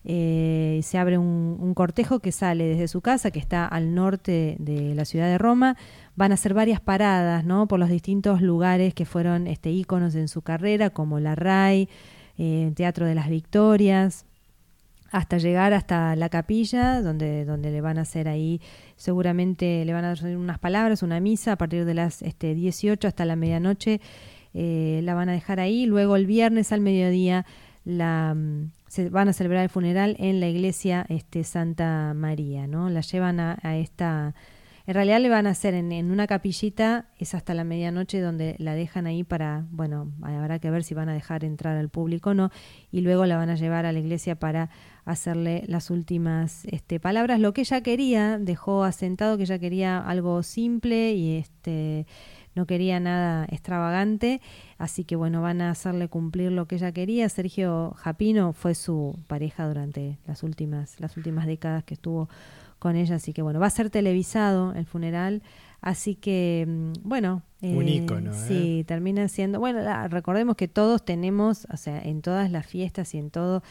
[0.04, 4.94] Eh, se abre un, cortejo que sale desde su casa, que está al norte de
[4.94, 5.76] la ciudad de Roma.
[6.16, 7.68] Van a hacer varias paradas ¿no?
[7.68, 11.88] por los distintos lugares que fueron este, íconos en su carrera, como la RAI,
[12.38, 14.26] eh, Teatro de las Victorias,
[15.12, 18.60] hasta llegar hasta la capilla, donde, donde le van a hacer ahí,
[18.96, 23.06] seguramente le van a hacer unas palabras, una misa a partir de las este, 18
[23.06, 24.00] hasta la medianoche,
[24.54, 27.44] eh, la van a dejar ahí, luego el viernes al mediodía
[27.84, 32.88] la, mm, se van a celebrar el funeral en la iglesia este, Santa María, ¿no?
[32.88, 34.34] La llevan a, a esta
[34.86, 38.74] en realidad le van a hacer en, una capillita, es hasta la medianoche donde la
[38.74, 42.34] dejan ahí para, bueno, habrá que ver si van a dejar entrar al público o
[42.34, 42.50] no,
[42.90, 44.70] y luego la van a llevar a la iglesia para
[45.04, 47.40] hacerle las últimas este, palabras.
[47.40, 52.06] Lo que ella quería, dejó asentado que ella quería algo simple y este
[52.54, 54.40] no quería nada extravagante,
[54.76, 57.28] así que bueno, van a hacerle cumplir lo que ella quería.
[57.28, 62.28] Sergio Japino fue su pareja durante las últimas, las últimas décadas que estuvo
[62.78, 65.42] con ella, así que bueno, va a ser televisado el funeral,
[65.80, 68.34] así que mm, bueno, un eh, ícono, ¿eh?
[68.34, 73.18] sí, termina siendo, bueno, recordemos que todos tenemos, o sea, en todas las fiestas y
[73.18, 73.62] en todo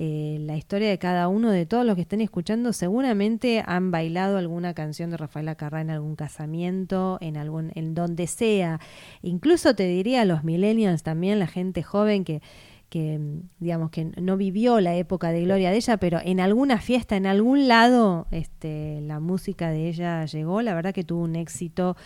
[0.00, 4.38] eh, la historia de cada uno, de todos los que estén escuchando, seguramente han bailado
[4.38, 8.78] alguna canción de Rafaela Carrá en algún casamiento, en algún, en donde sea.
[9.22, 12.40] Incluso te diría los millennials también, la gente joven que
[12.88, 13.20] que
[13.58, 17.26] digamos que no vivió la época de gloria de ella, pero en alguna fiesta, en
[17.26, 20.62] algún lado, este, la música de ella llegó.
[20.62, 21.96] La verdad que tuvo un éxito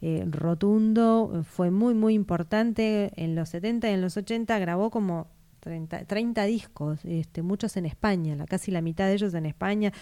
[0.00, 3.12] eh, rotundo, fue muy, muy importante.
[3.14, 5.28] En los 70 y en los 80 grabó como
[5.62, 9.92] 30, 30 discos, este, muchos en España, la, casi la mitad de ellos en España.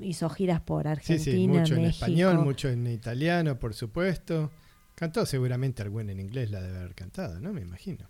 [0.00, 4.52] Hizo giras por Argentina, sí, sí, mucho en español, mucho en italiano, por supuesto.
[4.94, 7.52] Cantó seguramente algún en inglés, la debe haber cantado, ¿no?
[7.52, 8.06] Me imagino.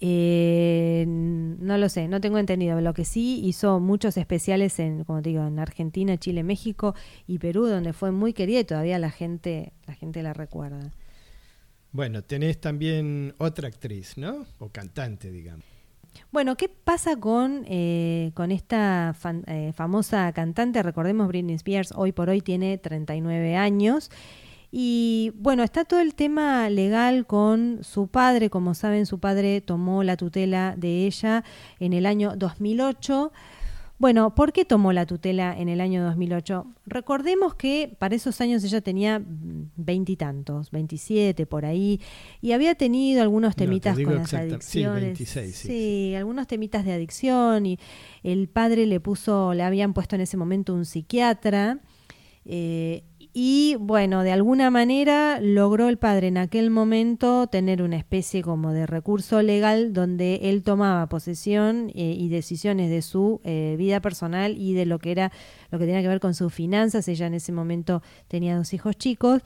[0.00, 2.80] Eh, no lo sé, no tengo entendido.
[2.80, 6.94] Lo que sí hizo muchos especiales en, como te digo, en Argentina, Chile, México
[7.26, 10.90] y Perú, donde fue muy querida y todavía la gente, la gente la recuerda.
[11.92, 14.46] Bueno, tenés también otra actriz, ¿no?
[14.58, 15.69] O cantante, digamos.
[16.32, 19.14] Bueno, ¿qué pasa con, eh, con esta
[19.46, 20.82] eh, famosa cantante?
[20.82, 24.10] Recordemos, Britney Spears hoy por hoy tiene 39 años
[24.72, 28.50] y bueno, está todo el tema legal con su padre.
[28.50, 31.42] Como saben, su padre tomó la tutela de ella
[31.80, 33.32] en el año 2008.
[34.00, 36.64] Bueno, ¿por qué tomó la tutela en el año 2008?
[36.86, 39.22] Recordemos que para esos años ella tenía
[39.76, 42.00] veintitantos, veintisiete por ahí,
[42.40, 45.18] y había tenido algunos temitas con las adicciones.
[45.18, 47.78] Sí, sí, algunos temitas de adicción, y
[48.22, 51.80] el padre le puso, le habían puesto en ese momento un psiquiatra.
[52.46, 58.42] Eh, y bueno, de alguna manera logró el padre en aquel momento tener una especie
[58.42, 64.00] como de recurso legal donde él tomaba posesión eh, y decisiones de su eh, vida
[64.00, 65.30] personal y de lo que era
[65.70, 67.06] lo que tenía que ver con sus finanzas.
[67.06, 69.42] Ella en ese momento tenía dos hijos chicos.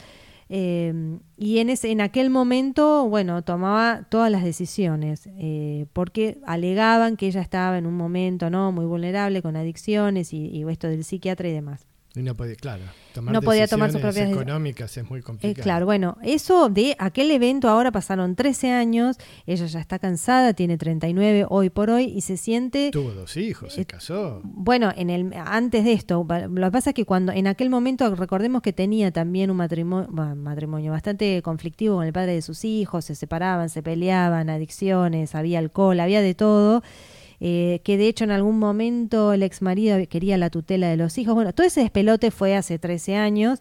[0.49, 7.17] Em, y en, ese, en aquel momento, bueno, tomaba todas las decisiones, eh, porque alegaban
[7.17, 11.05] que ella estaba en un momento no muy vulnerable con adicciones y, y esto del
[11.05, 11.87] psiquiatra y demás.
[12.17, 15.61] Y no podía, claro, tomar no podía tomar sus propias económicas es muy complicado.
[15.61, 20.53] Eh, claro, bueno, eso de aquel evento ahora pasaron 13 años, ella ya está cansada,
[20.53, 24.41] tiene 39 hoy por hoy y se siente tuvo dos hijos, se eh, casó.
[24.45, 28.15] Bueno, en el antes de esto, lo que pasa es que cuando en aquel momento
[28.15, 33.07] recordemos que tenía también un matrimonio matrimonio bastante conflictivo con el padre de sus hijos,
[33.07, 36.83] se separaban, se peleaban, adicciones, había alcohol, había de todo.
[37.47, 41.19] Eh, que de hecho en algún momento el ex marido quería la tutela de los
[41.19, 41.35] hijos.
[41.35, 43.59] Bueno, todo ese despelote fue hace 13 años.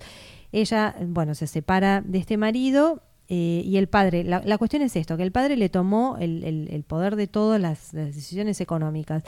[0.54, 5.18] Ella, bueno, se separa de este marido eh, y el padre, la, cuestión es esto,
[5.18, 9.24] que el padre le tomó el, poder de todas las, decisiones económicas.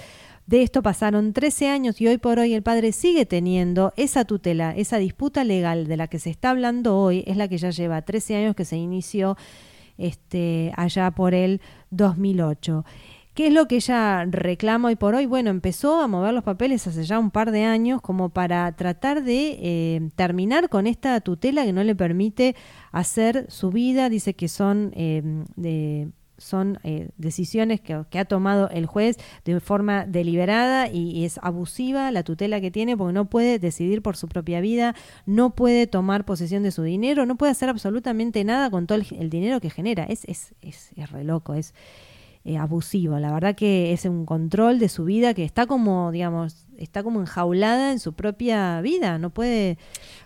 [0.48, 4.74] De esto pasaron 13 años y hoy por hoy el padre sigue teniendo esa tutela,
[4.74, 8.04] esa disputa legal de la que se está hablando hoy, es la que ya lleva
[8.04, 9.36] 13 años que se inició
[9.98, 12.86] este, allá por el 2008.
[13.36, 15.26] ¿Qué es lo que ella reclama hoy por hoy?
[15.26, 19.26] Bueno, empezó a mover los papeles hace ya un par de años como para tratar
[19.26, 22.56] de eh, terminar con esta tutela que no le permite
[22.94, 24.08] hacer su vida.
[24.08, 25.44] Dice que son, em,
[26.38, 32.24] son eh, decisiones que, ha tomado el juez de forma deliberada y, es abusiva la
[32.24, 34.96] tutela que tiene porque no puede decidir por su propia vida,
[35.26, 39.30] no puede tomar posesión de su dinero, no puede hacer absolutamente nada con todo el,
[39.30, 40.06] dinero que genera.
[40.06, 41.74] Es, es, es, es re loco, es
[42.48, 43.18] eh, abusivo.
[43.18, 47.20] La verdad que es un control de su vida que está como, digamos, está como
[47.20, 49.18] enjaulada en su propia vida.
[49.18, 49.80] No puede.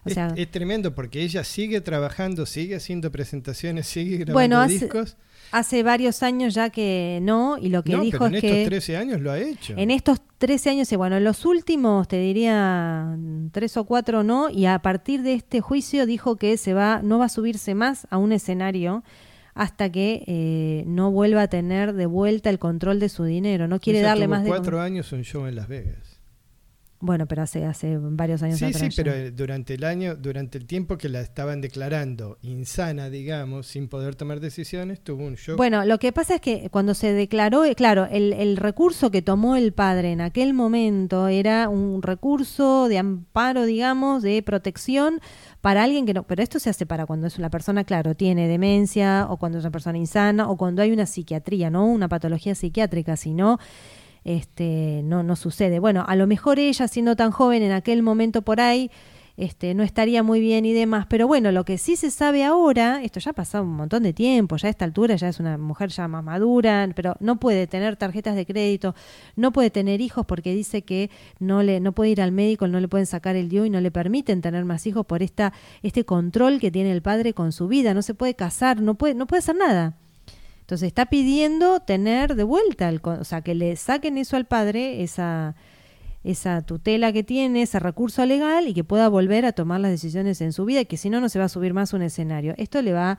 [0.03, 4.79] O sea, es, tremendo porque ella sigue trabajando, sigue haciendo presentaciones, sigue grabando bueno, hace,
[4.79, 5.15] discos.
[5.51, 8.97] Hace varios años ya que no, y lo que dijo pero en es estos 13
[8.97, 9.73] años lo ha hecho.
[9.77, 13.17] En estos 13 años, bueno, en los últimos te diría
[13.53, 17.17] tres o cuatro no, y a partir de este juicio dijo que se va, no
[17.17, 19.05] va a subirse más a un escenario
[19.59, 23.67] hasta que eh, no vuelva a tener de vuelta el control de su dinero.
[23.67, 26.08] No quiere darle más de cuatro años un show en Las Vegas.
[27.01, 28.81] Bueno, pero hace, hace varios años sí, atrás.
[28.81, 29.03] Sí, ya.
[29.03, 33.87] pero eh, durante el año, durante el tiempo que la estaban declarando insana, digamos, sin
[33.87, 35.55] poder tomar decisiones, tuvo un shock.
[35.55, 39.21] Bueno, lo que pasa es que cuando se declaró, eh, claro, el, el recurso que
[39.21, 45.21] tomó el padre en aquel momento era un recurso de amparo, digamos, de protección
[45.61, 48.49] para alguien que no, pero esto se hace para cuando es una persona, claro, tiene
[48.49, 52.55] demencia o cuando es una persona insana o cuando hay una psiquiatría, no una patología
[52.55, 53.57] psiquiátrica, sino
[54.29, 55.79] este, no, no sucede.
[55.79, 58.91] Bueno, a lo mejor ella, siendo tan joven en aquel momento por ahí,
[59.37, 61.07] este, no estaría muy bien y demás.
[61.09, 64.13] Pero bueno, lo que sí se sabe ahora, esto ya ha pasado un montón de
[64.13, 67.65] tiempo, ya a esta altura ya es una mujer ya más madura, pero no puede
[67.65, 68.93] tener tarjetas de crédito,
[69.35, 71.09] no puede tener hijos porque dice que
[71.39, 73.81] no le, no puede ir al médico, no le pueden sacar el dio y no
[73.81, 77.67] le permiten tener más hijos por esta, este control que tiene el padre con su
[77.67, 77.95] vida.
[77.95, 79.97] No se puede casar, no puede, no puede hacer nada.
[80.69, 85.01] Entonces está pidiendo tener de vuelta, el, o sea, que le saquen eso al padre,
[85.01, 85.55] esa,
[86.23, 90.41] esa tutela que tiene, ese recurso legal y que pueda volver a tomar las decisiones
[90.41, 92.53] en su vida y que si no, no se va a subir más un escenario.
[92.59, 93.17] Esto le va,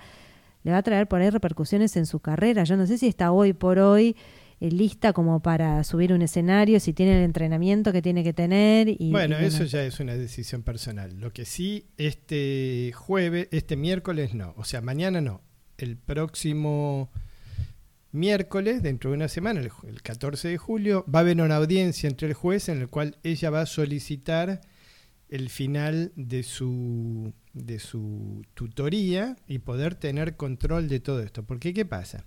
[0.63, 2.63] le va a traer por ahí repercusiones en su carrera.
[2.63, 4.15] Yo no sé si está hoy por hoy
[4.61, 8.87] eh, lista como para subir un escenario, si tiene el entrenamiento que tiene que tener.
[8.97, 11.19] Y, bueno, y eso ya es una decisión personal.
[11.19, 15.41] Lo que sí, este jueves, este miércoles no, o sea, mañana no,
[15.79, 17.11] el próximo
[18.13, 22.09] miércoles, dentro de una semana, el, el, 14 de julio, va a haber una audiencia
[22.09, 24.61] entre el juez en el cual ella va a solicitar
[25.29, 31.45] el final de su, de su tutoría y poder tener control de todo esto.
[31.45, 32.25] Porque, ¿qué pasa?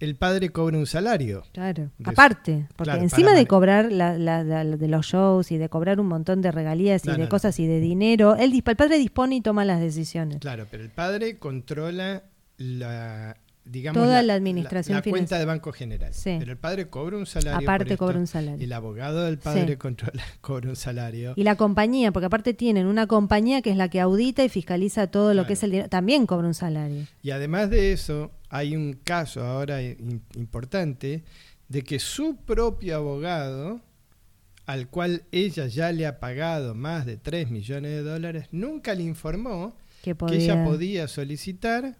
[0.00, 1.42] El padre cobra un salario.
[1.52, 5.68] Claro, aparte, porque claro, encima de cobrar la, la, la, de los shows y de
[5.68, 8.62] cobrar un montón de regalías y no, de no, cosas y de dinero, el, el
[8.76, 10.38] padre dispone y toma las decisiones.
[10.38, 12.22] Claro, pero el padre controla
[12.58, 13.36] la,
[13.70, 16.12] digamos, toda la, administración la, la cuenta de Banco General.
[16.14, 16.36] Sí.
[16.38, 17.58] Pero el padre cobra un salario.
[17.68, 18.60] Aparte cobra un salario.
[18.60, 19.76] Y el abogado del padre Sí.
[19.76, 21.32] controla, cobra un salario.
[21.36, 25.06] Y la compañía, porque aparte tienen una compañía que es la que audita y fiscaliza
[25.08, 27.06] todo lo que es el dinero, también cobra un salario.
[27.22, 31.24] Y además de eso, hay un caso ahora in- importante
[31.68, 33.80] de que su propio abogado,
[34.66, 39.02] al cual ella ya le ha pagado más de 3 millones de dólares, nunca le
[39.04, 41.96] informó Que, que ella podía solicitar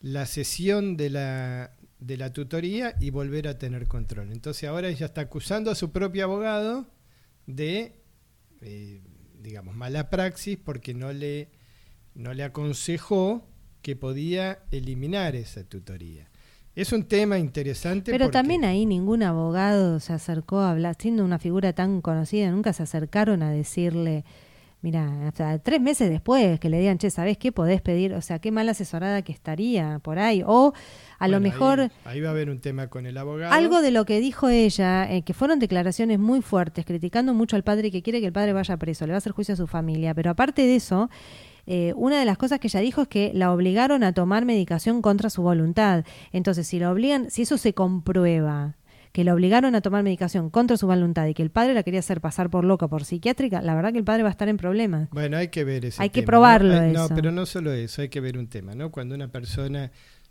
[0.00, 4.32] la sesión de la, de la tutoría y volver a tener control.
[4.32, 6.86] Entonces ahora ella está acusando a su propio abogado
[7.46, 8.00] de,
[8.60, 9.02] eh,
[9.40, 11.50] digamos, mala praxis porque no le,
[12.14, 13.48] no le aconsejó
[13.82, 16.30] que podía eliminar esa tutoría.
[16.74, 18.12] Es un tema interesante.
[18.12, 22.72] Pero también ahí ningún abogado se acercó a hablar, siendo una figura tan conocida, nunca
[22.72, 24.24] se acercaron a decirle,
[24.80, 28.14] mira, hasta tres meses después que le digan, che, ¿sabés qué podés pedir?
[28.14, 30.42] O sea, qué mal asesorada que estaría por ahí.
[30.46, 30.72] O
[31.18, 31.80] a lo mejor...
[31.80, 33.52] Ahí, ahí va a haber un tema con el abogado.
[33.52, 37.64] Algo de lo que dijo ella, eh, que fueron declaraciones muy fuertes, criticando mucho al
[37.64, 39.66] padre que quiere que el padre vaya preso, le va a hacer juicio a su
[39.66, 41.10] familia, pero aparte de eso,
[41.66, 45.02] eh, una de las cosas que ella dijo es que la obligaron a tomar medicación
[45.02, 46.04] contra su voluntad.
[46.32, 48.76] Entonces, si la obligan, si eso se comprueba,
[49.18, 51.98] que la obligaron a tomar medicación contra su voluntad y que el padre la quería
[51.98, 54.58] hacer pasar por loca, por psiquiátrica, la verdad que el padre va a estar en
[54.58, 55.10] problemas.
[55.10, 56.00] Bueno, hay que ver eso.
[56.00, 57.08] Hay que probarlo eso.
[57.08, 58.92] No, pero no solo eso, hay que ver un tema, ¿no?
[58.92, 59.90] Cuando una persona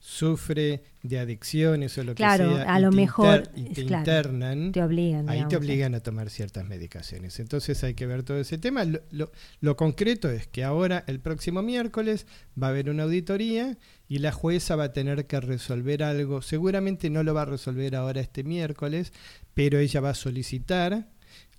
[0.09, 3.73] sufre de adicciones o lo Claro, que sea, a y lo te mejor, inter- y
[3.73, 5.29] te claro, internan, Te obligan.
[5.29, 7.41] ahí te obligan a tomar ciertas medicaciones.
[7.41, 8.85] Entonces hay que ver todo ese tema.
[8.85, 12.25] Lo, lo- lo concreto es que ahora, el próximo miércoles,
[12.61, 13.77] va a haber una auditoría
[14.07, 16.41] y la jueza va a tener que resolver algo.
[16.41, 19.11] Seguramente no lo va a resolver ahora este miércoles,
[19.53, 21.09] pero ella va a solicitar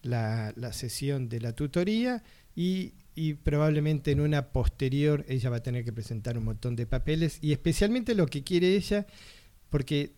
[0.01, 2.23] la, la sesión de la tutoría
[2.57, 6.87] y, y probablemente en una posterior ella va a tener que presentar un montón de
[6.87, 9.07] papeles y especialmente lo que quiere ella,
[9.71, 10.13] porque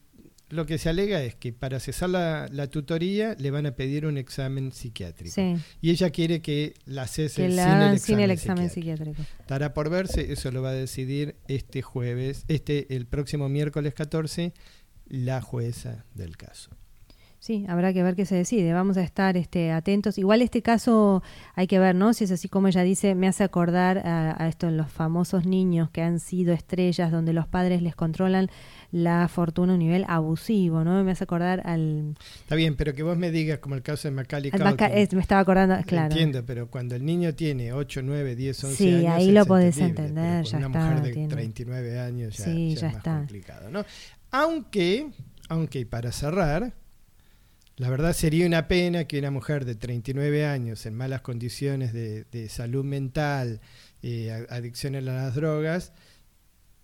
[0.51, 4.05] lo que se alega es que para cesar la, la tutoría le van a pedir
[4.05, 5.35] un examen psiquiátrico.
[5.35, 8.31] Sí, Y ella quiere que la cese que sin, la el hagan examen sin el
[8.33, 9.15] examen psiquiátrico.
[9.15, 9.41] psiquiátrico.
[9.41, 14.53] Estará por verse, eso lo va a decidir este jueves, este el próximo miércoles 14,
[15.07, 16.71] la jueza del caso.
[17.43, 18.75] Sí, habrá que ver qué se decide.
[18.75, 20.19] Vamos a estar este, atentos.
[20.19, 21.23] Igual este caso
[21.55, 22.13] hay que ver, ¿no?
[22.13, 25.47] Si es así como ella dice, me hace acordar a, a esto en los famosos
[25.47, 28.51] niños que han sido estrellas, donde los padres les controlan
[28.93, 31.03] la fortuna a un nivel abusivo, ¿no?
[31.03, 32.15] Me hace acordar al...
[32.41, 34.99] Está bien, pero que vos me digas como el caso de Macaulay Maca- Culkin.
[34.99, 36.11] es- me estaba acordando, claro.
[36.13, 39.13] Entiendo, pero cuando el niño tiene 8, 9, 10, 11 Sí, años.
[39.15, 42.75] ahí es lo podés entender, ya una está, mujer de tiene- 39 años ya, Sí,
[42.75, 43.17] ya ya es más está.
[43.17, 43.83] complicado, ¿no?
[44.31, 45.09] Aunque,
[45.49, 46.75] aunque y para cerrar,
[47.81, 52.49] la verdad sería una pena que una mujer de 39 años en malas condiciones de,
[52.51, 53.63] salud mental,
[54.03, 55.95] eh, adicción a las drogas,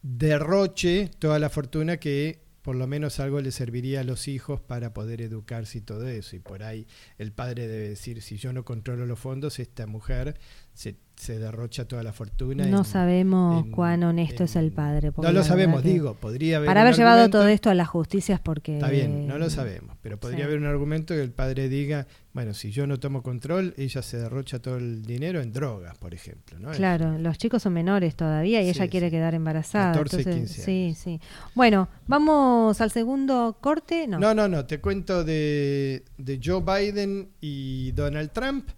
[0.00, 4.94] derroche toda la fortuna que por lo menos algo le serviría a los hijos para
[4.94, 6.34] poder educarse y todo eso.
[6.34, 6.86] Y por ahí
[7.18, 10.38] el padre debe decir, si yo no controlo los fondos, esta mujer
[10.76, 12.66] se, se derrocha toda la fortuna.
[12.66, 15.10] No sabemos cuán honesto es el padre.
[15.16, 16.66] No lo sabemos, digo, podría haber...
[16.66, 18.74] Para haber llevado todo esto a las justicias porque...
[18.74, 22.52] Está bien, no lo sabemos, pero podría haber un argumento que el padre diga, bueno,
[22.52, 26.58] si yo no tomo control, ella se derrocha todo el dinero en drogas, por ejemplo.
[26.58, 26.72] ¿no?
[26.72, 29.94] Claro, los chicos son menores todavía y ella quiere quedar embarazada.
[29.94, 31.20] 14, 15 Sí, sí.
[31.54, 34.06] Bueno, vamos al segundo corte.
[34.06, 38.68] No, no, no, no te cuento de, de Joe Biden y Donald Trump.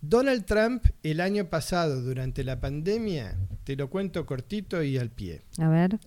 [0.00, 5.42] Donald Trump el año pasado, durante la pandemia, te lo cuento cortito y al pie.
[5.58, 5.98] A ver.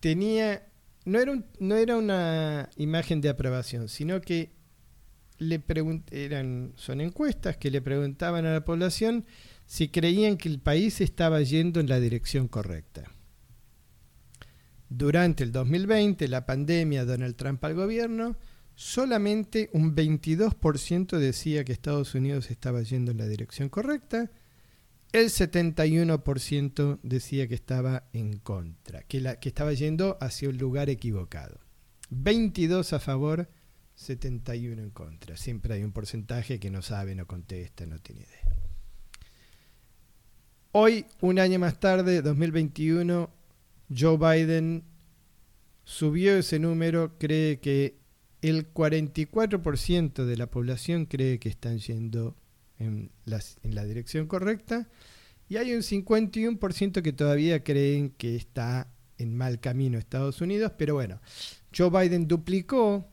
[0.00, 0.66] Tenía,
[1.04, 4.52] no era, no era una imagen de aprobación, sino que
[5.38, 5.62] le
[6.10, 9.24] eran, son encuestas que le preguntaban a la población
[9.66, 13.10] si creían que el país estaba yendo en la dirección correcta.
[14.88, 18.36] Durante el 2020, la pandemia, Donald Trump al gobierno,
[18.74, 24.30] solamente un 22% decía que Estados Unidos estaba yendo en la dirección correcta,
[25.12, 30.90] el 71% decía que estaba en contra, que, la, que estaba yendo hacia un lugar
[30.90, 31.60] equivocado.
[32.10, 33.48] 22 a favor,
[33.94, 35.36] 71 en contra.
[35.36, 38.56] Siempre hay un porcentaje que no sabe, no contesta, no tiene idea.
[40.72, 43.30] Hoy, un año más tarde, 2021,
[43.96, 44.82] Joe Biden
[45.84, 48.03] subió ese número, cree que
[48.48, 52.36] el 44% de la población cree que están yendo
[52.78, 54.88] en, la dirección correcta
[55.48, 60.94] y hay un 51% que todavía creen que está en mal camino Estados Unidos, pero
[60.94, 61.20] bueno,
[61.76, 63.08] Joe Biden duplicó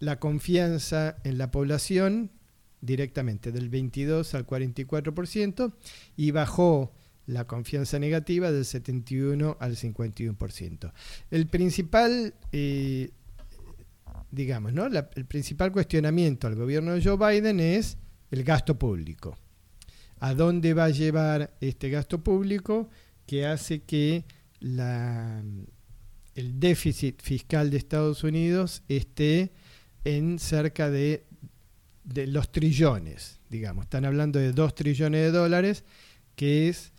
[0.00, 2.30] la confianza en la población
[2.80, 5.72] directamente del 22 al 44%
[6.16, 6.92] y bajó
[7.26, 10.92] la confianza negativa del 71 al 51%.
[11.30, 13.12] El principal, eh,
[14.34, 14.86] digamos, ¿no?
[14.86, 17.96] el principal cuestionamiento al gobierno de Joe Biden es
[18.30, 19.36] el gasto público.
[20.18, 22.88] ¿A dónde va a llevar este gasto público
[23.26, 24.24] que hace que
[24.60, 25.42] la,
[26.34, 29.52] el déficit fiscal de Estados Unidos esté
[30.04, 31.26] en cerca de,
[32.04, 33.84] de los trillones, digamos.
[33.84, 35.84] Están hablando de 2 trillones de dólares,
[36.36, 36.92] que es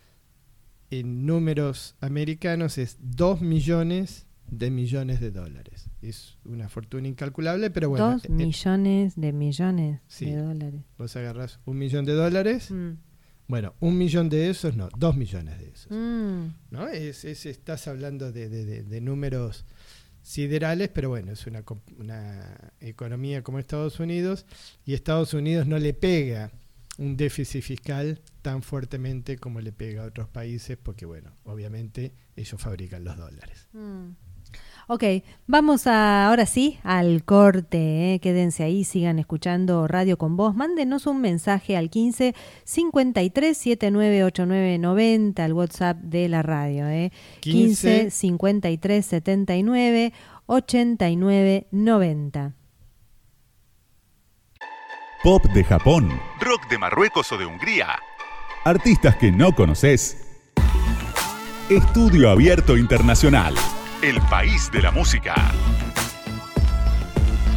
[0.90, 5.90] en números americanos es 2 millones de millones de dólares.
[6.02, 8.12] Es una fortuna incalculable, pero bueno.
[8.12, 10.82] 2 eh, millones de millones de dólares.
[10.98, 12.70] Vos agarras un millón de dólares.
[12.70, 12.92] Mm.
[13.48, 15.90] Bueno, un millón de esos, no, dos millones de esos.
[15.90, 16.54] Mm.
[16.70, 16.88] ¿No?
[16.88, 19.64] Es, es, estás hablando de, de, de, números
[20.22, 21.62] siderales, pero bueno, es una,
[21.98, 24.46] una economía como Estados Unidos
[24.84, 26.50] y Estados Unidos no le pega
[26.98, 32.60] un déficit fiscal tan fuertemente como le pega a otros países, porque bueno, obviamente ellos
[32.60, 33.68] fabrican los dólares.
[33.72, 34.10] Mm.
[34.88, 35.02] Ok,
[35.48, 38.14] vamos a, ahora sí al corte.
[38.14, 38.20] ¿eh?
[38.20, 40.54] Quédense ahí, sigan escuchando Radio con Voz.
[40.54, 46.88] Mándenos un mensaje al 15 53 79 89 90, al WhatsApp de la radio.
[46.88, 47.10] ¿eh?
[47.40, 50.12] 15, 53 79
[50.46, 52.54] 89 90.
[55.24, 56.08] Pop de Japón,
[56.38, 57.88] rock de Marruecos o de Hungría,
[58.64, 60.16] artistas que no conoces.
[61.68, 63.56] Estudio Abierto Internacional,
[64.02, 65.34] el país de la música.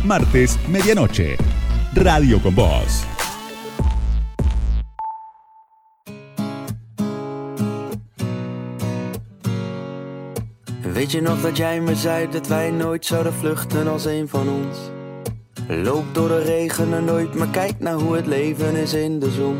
[0.03, 1.37] Martes, medianoche,
[1.93, 3.03] Radio con Voz.
[10.93, 14.49] Weet je nog dat jij me zei dat wij nooit zouden vluchten als een van
[14.49, 14.77] ons?
[15.67, 19.31] Loop door de regen en nooit, maar kijk naar hoe het leven is in de
[19.31, 19.57] zon.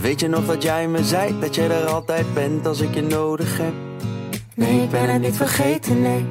[0.00, 3.02] Weet je nog dat jij me zei dat jij er altijd bent als ik je
[3.02, 3.87] nodig heb?
[4.58, 6.26] Nee, ik ben het niet vergeten, nee.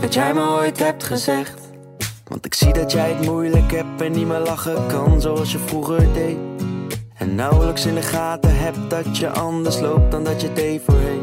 [0.00, 1.60] Dat jij me ooit hebt gezegd.
[2.28, 5.58] Want ik zie dat jij het moeilijk hebt en niet meer lachen kan zoals je
[5.58, 6.36] vroeger deed.
[7.14, 11.22] En nauwelijks in de gaten hebt dat je anders loopt dan dat je deed voorheen.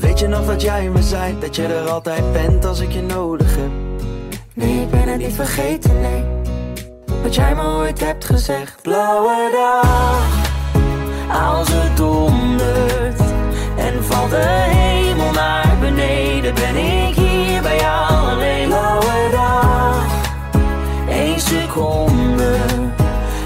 [0.00, 3.02] Weet je nog dat jij me zei dat je er altijd bent als ik je
[3.02, 3.70] nodig heb?
[4.54, 6.24] Nee, ik ben het niet vergeten, nee.
[7.22, 8.82] Wat jij me ooit hebt gezegd.
[8.82, 10.26] Blauwe dag,
[11.30, 13.27] als het dondert
[14.10, 18.68] valt de hemel naar beneden, ben ik hier bij jou alleen.
[18.68, 20.04] Blauwe dag,
[21.08, 22.56] één seconde.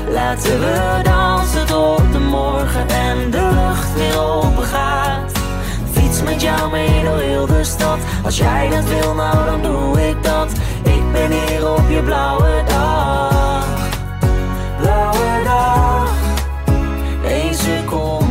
[0.08, 5.32] Laten we dansen tot de morgen en de lucht weer open gaat.
[5.92, 7.98] Fiets met jou mee door heel de stad.
[8.24, 10.48] Als jij dat wil, nou dan doe ik dat
[11.12, 13.64] ben hier op je blauwe dag.
[14.80, 16.10] Blauwe dag,
[17.24, 18.22] één seconde.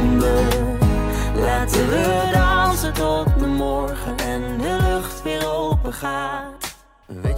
[1.92, 6.80] Dansen tot de morgen en de lucht weer open gaat.
[7.24, 7.36] Er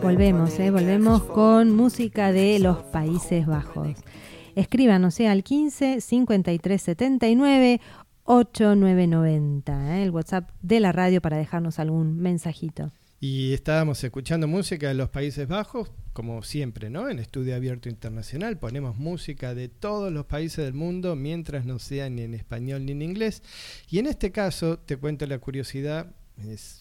[0.00, 3.88] Volvemos, eh, volvemos con música de los Países Bajos.
[4.54, 7.80] Escríbanos eh, al 15 53 79
[8.22, 12.92] 8990, eh, el WhatsApp de la radio para dejarnos algún mensajito.
[13.20, 17.08] Y estábamos escuchando música de los Países Bajos, como siempre, ¿no?
[17.08, 22.08] En Estudio Abierto Internacional ponemos música de todos los países del mundo mientras no sea
[22.10, 23.42] ni en español ni en inglés.
[23.90, 26.14] Y en este caso, te cuento la curiosidad,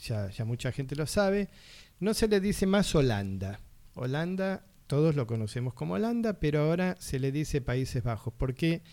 [0.04, 1.50] ya, ya mucha gente lo sabe,
[2.00, 3.60] no se le dice más Holanda.
[3.96, 8.84] Holanda, todos lo conocemos como Holanda, pero ahora se le dice Países Bajos, porque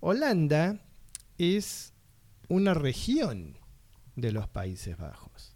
[0.00, 0.78] Holanda
[1.38, 1.94] es
[2.50, 3.56] una región
[4.14, 5.51] de los Países Bajos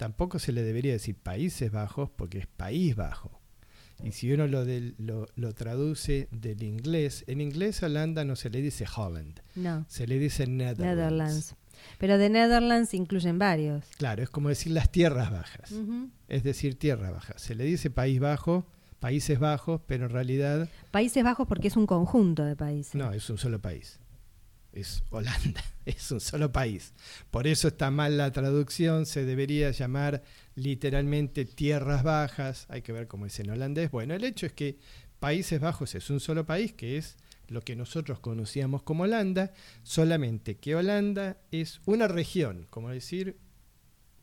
[0.00, 3.38] tampoco se le debería decir Países Bajos porque es País Bajo.
[4.02, 8.34] Y si uno lo, del- lo, lo traduce del inglés, en inglés a Holanda no
[8.34, 10.96] se le dice Holland, No, se le dice Netherlands.
[10.96, 11.54] Netherlands.
[11.98, 13.84] Pero de Netherlands incluyen varios.
[13.98, 15.74] Claro, es como decir las tierras bajas,
[16.28, 17.34] es decir, tierra baja.
[17.38, 18.64] Se le dice País Bajo,
[19.00, 22.94] Países Bajos, pero en realidad Países Bajos porque es un conjunto de países.
[22.94, 23.99] no, es un solo país.
[24.72, 26.94] Es Holanda, es un solo país.
[27.30, 30.22] Por eso está mal la traducción, se debería llamar
[30.54, 33.90] literalmente tierras bajas, hay que ver cómo es en holandés.
[33.90, 34.78] Bueno, el hecho es que
[35.18, 37.16] Países Bajos es un solo país, que es
[37.48, 39.52] lo que nosotros conocíamos como Holanda,
[39.82, 43.36] solamente que Holanda es una región, como decir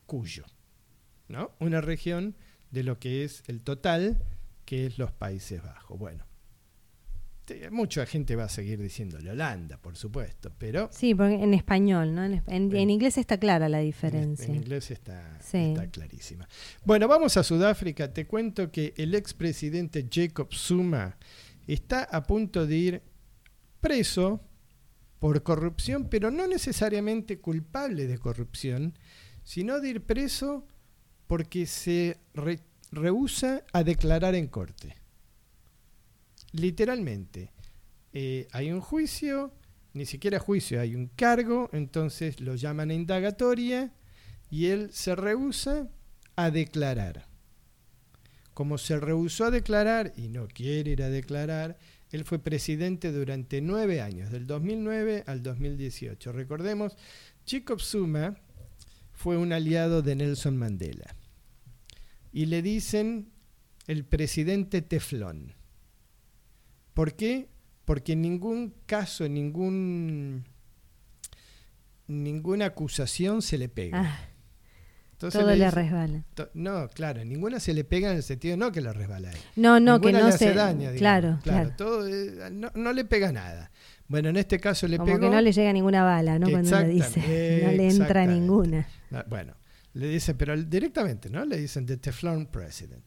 [0.06, 0.46] Cuyo,
[1.28, 1.52] ¿no?
[1.60, 2.34] Una región
[2.70, 4.24] de lo que es el total,
[4.64, 5.98] que es los Países Bajos.
[5.98, 6.24] Bueno,
[7.48, 12.14] te- mucha gente va a seguir diciéndole Holanda, por supuesto, pero Sí, porque en español,
[12.14, 12.22] ¿no?
[12.24, 14.44] En, en- En- en inglés está clara la en, diferencia.
[14.46, 15.56] en inglés está, Sí.
[15.72, 16.46] está clarísima.
[16.84, 18.12] Bueno, vamos a Sudáfrica.
[18.12, 21.16] Te cuento que el expresidente Jacob Zuma
[21.66, 23.02] está a punto de ir
[23.80, 24.40] preso
[25.18, 28.96] por corrupción, pero no necesariamente culpable de corrupción,
[29.42, 30.66] sino de ir preso
[31.26, 32.60] porque se re-
[32.92, 34.94] rehúsa a declarar en corte.
[36.52, 37.52] Literalmente,
[38.12, 39.52] eh, hay un juicio,
[39.92, 43.92] ni siquiera juicio, hay un cargo, entonces lo llaman a indagatoria
[44.50, 45.88] y él se rehúsa
[46.36, 47.26] a declarar.
[48.54, 51.78] Como se rehusó a declarar y no quiere ir a declarar,
[52.10, 56.32] él fue presidente durante nueve años, del 2009 al 2018.
[56.32, 56.96] Recordemos,
[57.46, 58.36] Jacob Zuma
[59.12, 61.14] fue un aliado de Nelson Mandela
[62.32, 63.30] y le dicen
[63.86, 65.57] el presidente Teflón.
[66.98, 67.48] ¿Por qué?
[67.84, 70.42] Porque en ningún caso, ningún,
[72.08, 74.00] ninguna acusación se le pega.
[74.02, 74.18] Ah,
[75.12, 76.24] Entonces todo le dice- resbala.
[76.34, 79.30] to- no, claro, ninguna se le pega en el sentido no que le resbala a
[79.30, 79.38] él.
[79.54, 80.54] No, no, que no le hace se...
[80.54, 81.70] daño, claro, claro.
[81.76, 83.70] todo, eh, no, no le pega nada.
[84.08, 85.20] Bueno, en este caso le Como pegó.
[85.20, 86.50] que no le llega ninguna bala, ¿no?
[86.50, 87.20] Cuando uno dice,
[87.64, 88.88] no le entra ninguna.
[89.28, 89.54] Bueno,
[89.92, 91.44] le dicen, pero directamente, ¿no?
[91.44, 93.04] Le dicen The Teflon President.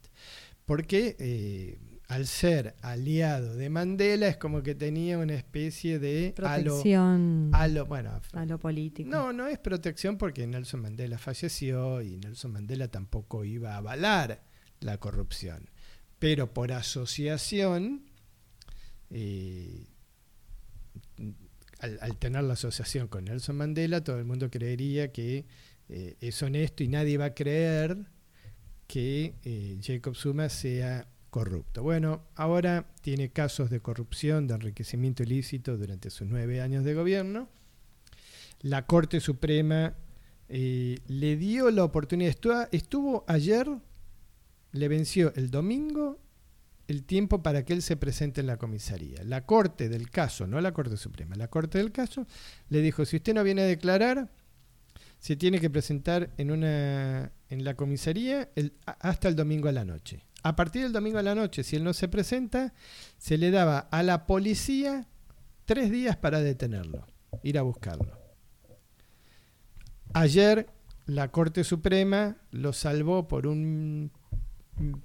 [0.65, 1.77] Porque eh,
[2.11, 8.19] al ser aliado de Mandela es como que tenía una especie de Protección halo- bueno,
[8.33, 9.09] a lo político.
[9.09, 14.43] no, no es protección porque Nelson Mandela falleció y Nelson Mandela tampoco iba a avalar
[14.81, 15.69] la corrupción.
[16.19, 18.03] Pero por asociación,
[19.09, 19.87] eh,
[21.79, 25.45] al, al tener la asociación con Nelson Mandela, todo el mundo creería que
[25.89, 27.97] eh, es honesto y nadie va a creer
[28.87, 31.81] que eh, Jacob Zuma sea corrupto.
[31.81, 37.49] Bueno, ahora tiene casos de corrupción, de enriquecimiento ilícito durante sus nueve años de gobierno.
[38.59, 39.95] La Corte Suprema
[40.49, 43.67] eh, le dio la oportunidad, estuvo, estuvo ayer,
[44.73, 46.19] le venció el domingo
[46.87, 49.23] el tiempo para que él se presente en la comisaría.
[49.23, 52.27] La Corte del caso, no la Corte Suprema, la Corte del caso
[52.69, 54.29] le dijo, si usted no viene a declarar,
[55.17, 58.49] se tiene que presentar en, una, en la comisaría
[58.85, 60.25] hasta el domingo a la noche.
[60.43, 62.73] A partir del domingo a la noche, si él no se presenta,
[63.17, 65.07] se le daba a la policía
[65.65, 67.05] tres días para detenerlo,
[67.43, 68.17] ir a buscarlo.
[70.13, 70.67] Ayer
[71.05, 74.11] la Corte Suprema lo salvó por un,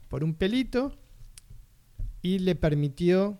[0.09, 0.97] por un pelito
[2.23, 3.39] y le permitió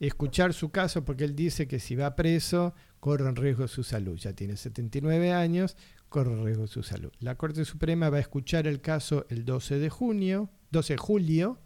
[0.00, 4.16] escuchar su caso porque él dice que si va preso corre en riesgo su salud.
[4.16, 5.76] Ya tiene 79 años,
[6.08, 7.12] corre en riesgo su salud.
[7.20, 11.58] La Corte Suprema va a escuchar el caso el 12 de junio, 12 de julio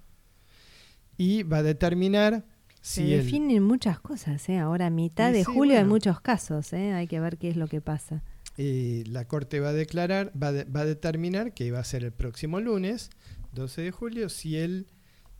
[1.16, 2.44] y va a determinar
[2.80, 4.58] Se si él- definen muchas cosas, ¿eh?
[4.58, 5.94] Ahora, mitad de sí, julio hay bueno.
[5.94, 6.92] muchos casos, ¿eh?
[6.92, 8.22] Hay que ver qué es lo que pasa.
[8.58, 12.04] eh, la Corte va a declarar, va de- va a determinar que va a ser
[12.04, 13.08] el próximo lunes,
[13.52, 14.88] 12 de julio, si él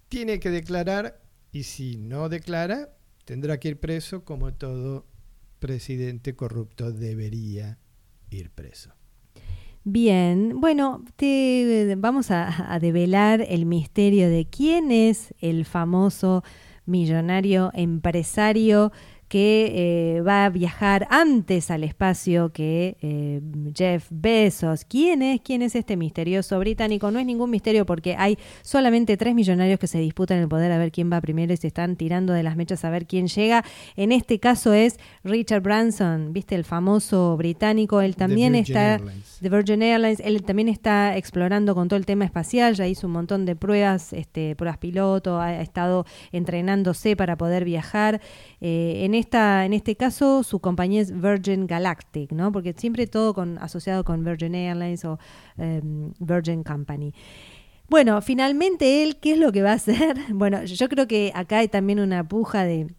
[0.09, 1.21] tiene que declarar
[1.53, 2.89] y si no declara,
[3.27, 5.07] tendrá que ir preso como todo
[5.59, 7.79] presidente corrupto debería
[8.31, 8.93] ir preso.
[9.85, 16.45] Bien, bueno, te vamos a, a develar el misterio de quién es el famoso
[16.87, 18.93] millonario empresario
[19.33, 23.41] que eh, va a viajar antes al espacio que eh,
[23.75, 24.85] Jeff Bezos.
[24.85, 25.41] ¿Quién es?
[25.41, 27.11] ¿Quién es este misterioso británico?
[27.11, 30.77] No es ningún misterio porque hay solamente tres millonarios que se disputan el poder a
[30.77, 33.65] ver quién va primero y se están tirando de las mechas a ver quién llega.
[33.97, 36.55] En este caso es Richard Branson, ¿viste?
[36.55, 38.03] El famoso británico.
[38.03, 39.01] Él también está...
[39.41, 40.21] De Virgin Airlines.
[40.21, 42.75] Él también está explorando con todo el tema espacial.
[42.75, 48.21] Ya hizo un montón de pruebas, este, pruebas piloto, ha, estado entrenándose para poder viajar.
[48.61, 49.17] Eh, en
[49.65, 52.53] en este caso, su compañía es Virgin Galactic, ¿no?
[52.53, 55.19] Porque siempre todo asociado con Virgin Airlines o
[55.57, 57.15] em, Virgin Company.
[57.89, 60.17] Bueno, finalmente él, ¿qué es lo que va a hacer?
[60.35, 62.95] Bueno, yo creo que acá hay también una puja de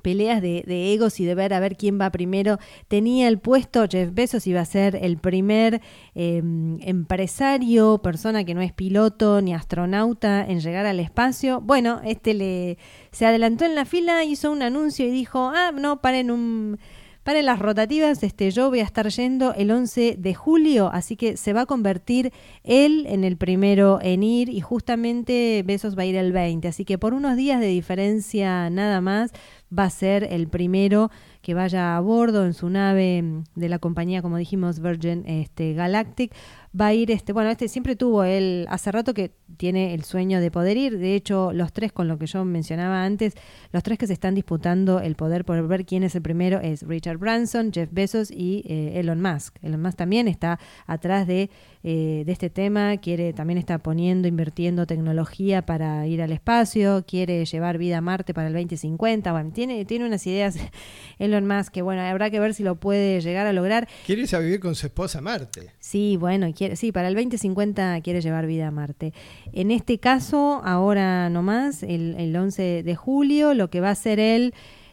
[0.00, 2.58] peleas de, egos y de ver a ver quién va primero.
[2.88, 5.80] Tenía el puesto, Jeff Bezos iba a ser el primer
[6.14, 11.60] em, empresario, persona que no es piloto ni astronauta en llegar al espacio.
[11.60, 12.78] Bueno, este le
[13.12, 16.78] se adelantó en la fila, hizo un anuncio y dijo, ah, no, paren un
[17.22, 21.36] para las rotativas, este, yo voy a estar yendo el 11 de julio, así que
[21.36, 22.32] se va a convertir
[22.64, 26.66] él en el primero en ir y justamente Besos va a ir el 20.
[26.68, 29.32] Así que por unos días de diferencia nada más
[29.76, 31.10] va a ser el primero
[31.42, 33.22] que vaya a bordo en su nave
[33.54, 36.34] de la compañía, como dijimos, Virgin este, Galactic.
[36.78, 40.40] Va a ir, este, bueno, este siempre tuvo él, hace rato que tiene el sueño
[40.40, 40.98] de poder ir.
[40.98, 43.34] De hecho, los tres, con lo que yo mencionaba antes,
[43.72, 46.82] los tres que se están disputando el poder por ver quién es el primero es
[46.86, 49.56] Richard Branson, Jeff Bezos y eh, Elon Musk.
[49.62, 51.50] Elon Musk también está atrás de,
[51.82, 57.44] eh, de este tema, quiere, también está poniendo, invirtiendo tecnología para ir al espacio, quiere
[57.46, 59.32] llevar vida a Marte para el 2050.
[59.32, 60.56] Bueno, tiene, tiene unas ideas
[61.18, 63.88] Elon Musk que, bueno, habrá que ver si lo puede llegar a lograr.
[64.04, 65.70] Quiere irse a vivir con su esposa a Marte.
[65.78, 69.14] Sí, bueno, quiere, sí, para el 2050 quiere llevar vida a Marte.
[69.52, 74.20] En este caso, ahora nomás, el, el 11 de julio, lo que va a hacer
[74.20, 74.52] él...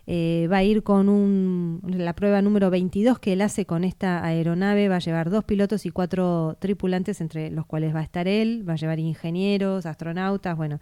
[0.10, 4.24] Eh, va a ir con un, la prueba número 22 que él hace con esta
[4.24, 4.88] aeronave.
[4.88, 8.68] Va a llevar dos pilotos y cuatro tripulantes, entre los cuales va a estar él.
[8.68, 10.80] Va a llevar ingenieros, astronautas, bueno,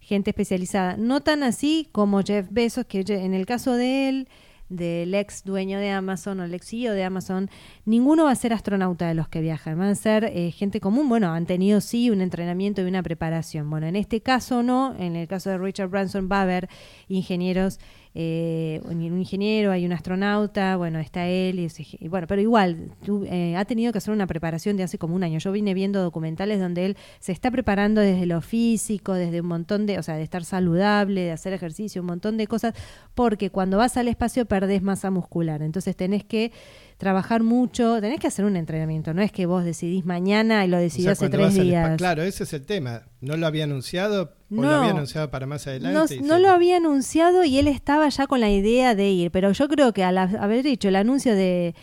[0.00, 0.98] gente especializada.
[0.98, 4.28] No tan así como Jeff Bezos, que en el caso de él,
[4.68, 7.48] del ex dueño de Amazon o el ex CEO de Amazon,
[7.84, 11.08] ninguno va a ser astronauta de los que viajan, van a ser eh, gente común.
[11.08, 13.70] Bueno, han tenido sí un entrenamiento y una preparación.
[13.70, 16.68] Bueno, en este caso no, en el caso de Richard Branson va a haber
[17.08, 17.80] ingenieros
[18.14, 22.90] eh, un ingeniero, hay un astronauta, bueno, está él, y, bueno, pero igual,
[23.26, 25.38] eh, ha tenido que hacer una preparación de hace como un año.
[25.38, 29.86] Yo vine viendo documentales donde él se está preparando desde lo físico, desde un montón
[29.86, 32.74] de, o sea, de estar saludable, de hacer ejercicio, un montón de cosas,
[33.14, 36.52] porque cuando vas al espacio perdés masa muscular, entonces tenés que
[36.98, 40.78] trabajar mucho, tenés que hacer un entrenamiento, no es que vos decidís mañana y lo
[40.78, 41.96] decidió hace tres días.
[41.96, 43.02] Claro, ese es el tema.
[43.20, 46.20] ¿No lo había anunciado o lo había anunciado para más adelante?
[46.20, 49.68] No, lo había anunciado y él estaba ya con la idea de ir, pero yo
[49.68, 51.76] creo que al haber dicho el anuncio de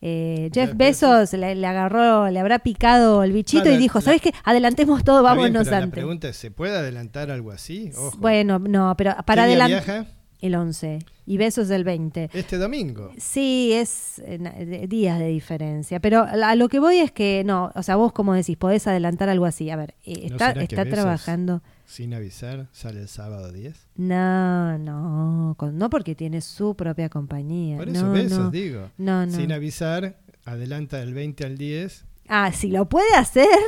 [0.00, 4.32] eh, Jeff Bezos le, agarró, le habrá picado el bichito y dijo, ¿sabes qué?
[4.42, 5.88] Adelantemos todo, vámonos antes.
[5.88, 7.92] La pregunta es, ¿se puede adelantar algo así?
[8.16, 10.06] Bueno, no, pero para adelantar
[10.40, 12.30] el 11 y Besos del 20.
[12.32, 13.12] Este domingo.
[13.16, 17.82] Sí, es eh, días de diferencia, pero a lo que voy es que no, o
[17.82, 19.70] sea, vos como decís, podés adelantar algo así.
[19.70, 21.62] A ver, eh, está, está trabajando.
[21.86, 23.88] Sin avisar, sale el sábado 10.
[23.96, 27.76] No, no, no porque tiene su propia compañía.
[27.76, 28.90] Por eso Besos, digo.
[28.98, 29.32] No, no.
[29.32, 32.04] Sin avisar, adelanta del 20 al 10.
[32.28, 33.48] Ah, si lo puede hacer.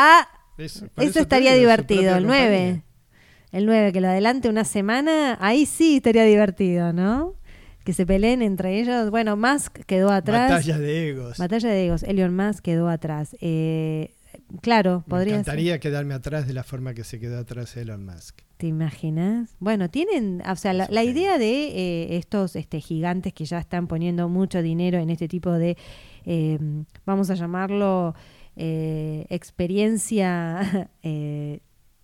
[0.00, 2.84] Ah, eso, estaría divertido, el 9
[3.52, 7.34] el 9, que lo adelante una semana, ahí sí estaría divertido, ¿no?
[7.84, 9.10] Que se peleen entre ellos.
[9.10, 10.50] Bueno, Musk quedó atrás.
[10.50, 11.38] Batalla de egos.
[11.38, 12.02] Batalla de egos.
[12.02, 13.34] Elon Musk quedó atrás.
[13.40, 14.14] Eh,
[14.60, 18.40] claro, podría Me encantaría quedarme atrás de la forma que se quedó atrás Elon Musk.
[18.58, 19.56] ¿Te imaginas?
[19.60, 24.28] Bueno, tienen, o sea, la, idea de eh, estos este, gigantes que ya están poniendo
[24.28, 25.78] mucho dinero en este tipo de,
[26.26, 26.58] eh,
[27.06, 28.14] vamos a llamarlo,
[28.56, 30.90] experiencia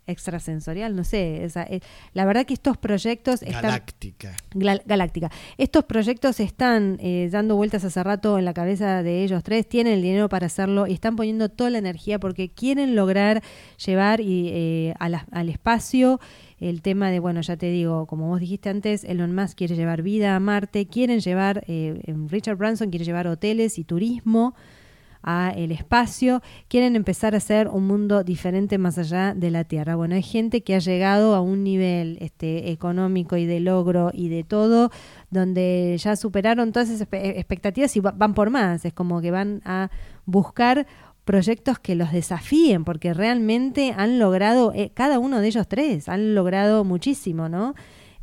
[0.06, 1.46] extrasensorial, no sé.
[1.46, 1.80] Eh,
[2.12, 3.62] la verdad que estos proyectos están...
[3.62, 4.36] Galáctica.
[4.54, 5.30] galáctica.
[5.56, 9.94] Estos proyectos están eh, dando vueltas hace rato en la cabeza de ellos tres, tienen
[9.94, 13.42] el dinero para hacerlo y están poniendo toda la energía porque quieren lograr
[13.84, 16.20] llevar y, eh, al espacio
[16.60, 20.02] el tema de, bueno, ya te digo, como vos dijiste antes, Elon Musk quiere llevar
[20.02, 24.54] vida a Marte, quieren llevar, Richard Branson quiere llevar hoteles y turismo
[25.24, 29.96] a el espacio, quieren empezar a hacer un mundo diferente más allá de la Tierra.
[29.96, 34.28] Bueno, hay gente que ha llegado a un nivel este, económico y de logro y
[34.28, 34.90] de todo,
[35.30, 39.90] donde ya superaron todas esas expectativas y van por más, es como que van a
[40.26, 40.86] buscar
[41.24, 46.34] proyectos que los desafíen, porque realmente han logrado, eh, cada uno de ellos tres, han
[46.34, 47.74] logrado muchísimo, ¿no?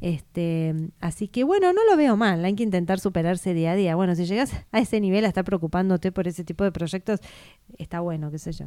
[0.01, 3.95] Este, así que bueno, no lo veo mal, hay que intentar superarse día a día.
[3.95, 7.19] Bueno, si llegas a ese nivel a estar preocupándote por ese tipo de proyectos,
[7.77, 8.65] está bueno, qué sé yo.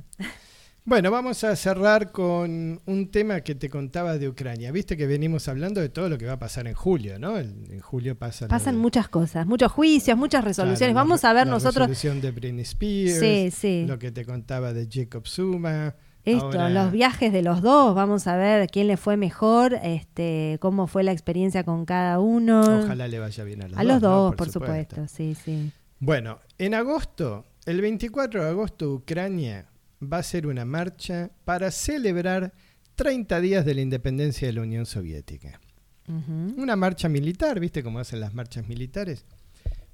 [0.86, 4.70] Bueno, vamos a cerrar con un tema que te contaba de Ucrania.
[4.70, 7.38] Viste que venimos hablando de todo lo que va a pasar en julio, ¿no?
[7.38, 10.94] en julio pasa pasan muchas cosas, muchos juicios, muchas resoluciones.
[10.94, 11.88] vamos a ver nosotros.
[11.88, 15.94] La resolución de Britney Spears, lo que te contaba de Jacob Zuma.
[16.24, 20.86] Esto, los viajes de los dos, vamos a ver quién le fue mejor, este, cómo
[20.86, 22.84] fue la experiencia con cada uno.
[22.84, 23.80] Ojalá le vaya bien a los dos.
[23.80, 25.06] A los dos, por, supuesto.
[25.06, 25.70] sí, sí.
[26.00, 29.66] Bueno, en agosto, el 24 de agosto, Ucrania
[30.02, 32.52] va a ser una marcha para celebrar
[32.94, 35.60] 30 días de la independencia de la Unión Soviética.
[36.06, 39.24] Una marcha militar, ¿viste cómo hacen las marchas militares?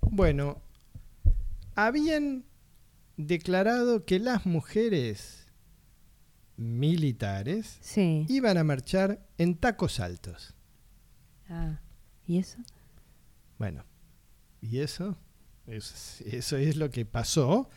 [0.01, 0.61] Bueno,
[1.76, 2.45] habían
[3.16, 5.39] declarado que las mujeres
[6.61, 10.54] militares iban a marchar en tacos altos.
[11.48, 11.80] Ah,
[12.26, 12.58] ¿y eso?
[13.58, 13.84] Bueno,
[14.61, 15.16] ¿y eso?
[15.66, 17.70] Eso, es lo que pasó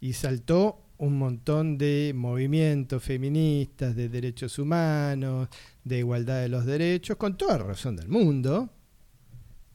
[0.00, 5.48] y saltó un montón de movimientos feministas, de derechos humanos,
[5.82, 8.70] de igualdad de los derechos, con toda razón del mundo,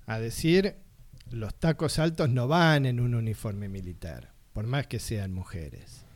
[0.07, 0.75] a decir,
[1.29, 6.08] los tacos altos no van en un uniforme militar, por más que sean mujeres.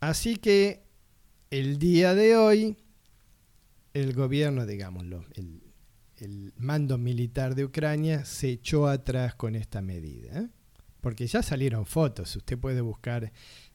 [0.00, 0.84] Así que
[1.50, 2.76] el día de hoy,
[3.94, 5.62] el gobierno, digámoslo, el,
[6.56, 10.40] mando militar de Ucrania se echó atrás con esta medida.
[10.40, 10.48] ¿eh?
[11.00, 13.32] Porque ya salieron fotos, usted puede buscar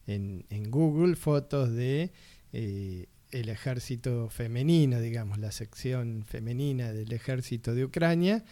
[0.07, 2.11] en, Google fotos de
[2.51, 8.43] eh, el ejército femenino, digamos, la sección femenina del ejército de Ucrania,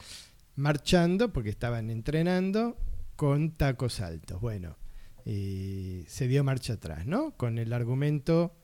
[0.56, 2.78] marchando, porque estaban entrenando,
[3.16, 4.40] con tacos altos.
[4.42, 4.78] Bueno,
[5.26, 7.32] eh, se dio marcha atrás, ¿no?
[7.38, 8.56] Con el argumento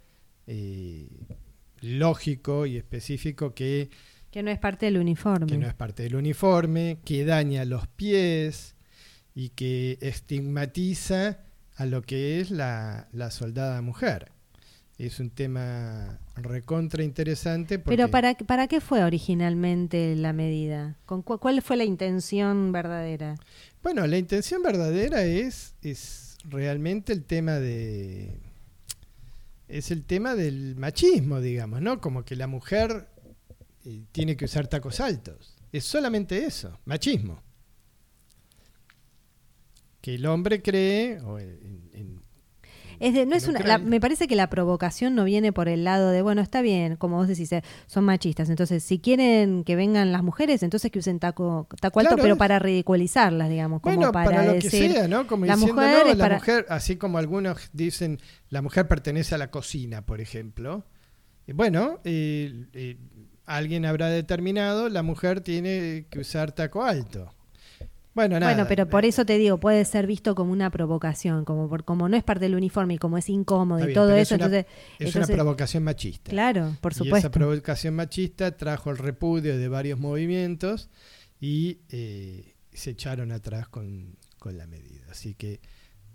[0.48, 1.08] eh,
[1.82, 3.90] lógico y específico que...
[4.32, 5.48] Que no es parte del uniforme.
[5.48, 8.76] Que no es parte del uniforme, que daña los pies
[9.34, 11.40] y que estigmatiza
[11.76, 14.32] a lo que es la, soldada mujer.
[14.98, 17.78] Es un tema recontra interesante.
[17.78, 20.98] Pero ¿para, ¿para qué fue originalmente la medida?
[21.06, 23.36] ¿Con ¿Cuál fue la intención verdadera?
[23.84, 28.40] Bueno, la intención verdadera es, es realmente el tema de...
[29.68, 32.00] Es el tema del machismo, digamos, ¿no?
[32.00, 33.10] Como que la mujer
[33.84, 35.58] eh, tiene que usar tacos altos.
[35.74, 37.44] Es solamente eso, machismo.
[40.00, 41.38] Que el hombre cree, o
[43.00, 46.22] en, no es una, me parece que la provocación no viene por el lado de,
[46.22, 48.50] bueno, está bien, como vos decís, eh, son machistas.
[48.50, 52.60] Entonces, si quieren que vengan las mujeres, entonces que usen taco, taco alto, pero para
[52.60, 53.82] ridiculizarlas, digamos.
[53.82, 55.28] Como para, lo que sea, ¿no?
[55.28, 58.20] Como la diciendo, mujer, la mujer, así como algunos dicen,
[58.50, 60.86] la mujer pertenece a la cocina, por ejemplo.
[61.48, 62.00] Bueno,
[63.46, 67.34] alguien habrá determinado, la mujer tiene que usar taco alto.
[68.18, 68.52] Bueno, nada.
[68.52, 72.10] Bueno, pero por eso te digo, puede ser visto como una provocación, como por, como
[72.10, 74.66] no es parte del uniforme y como es incómodo y todo eso, es entonces
[74.98, 76.32] es una provocación machista.
[76.32, 77.16] Claro, por supuesto.
[77.16, 80.90] Y esa provocación machista trajo el repudio de varios movimientos
[81.40, 85.06] y eh, se echaron atrás con, con la medida.
[85.12, 85.62] Así que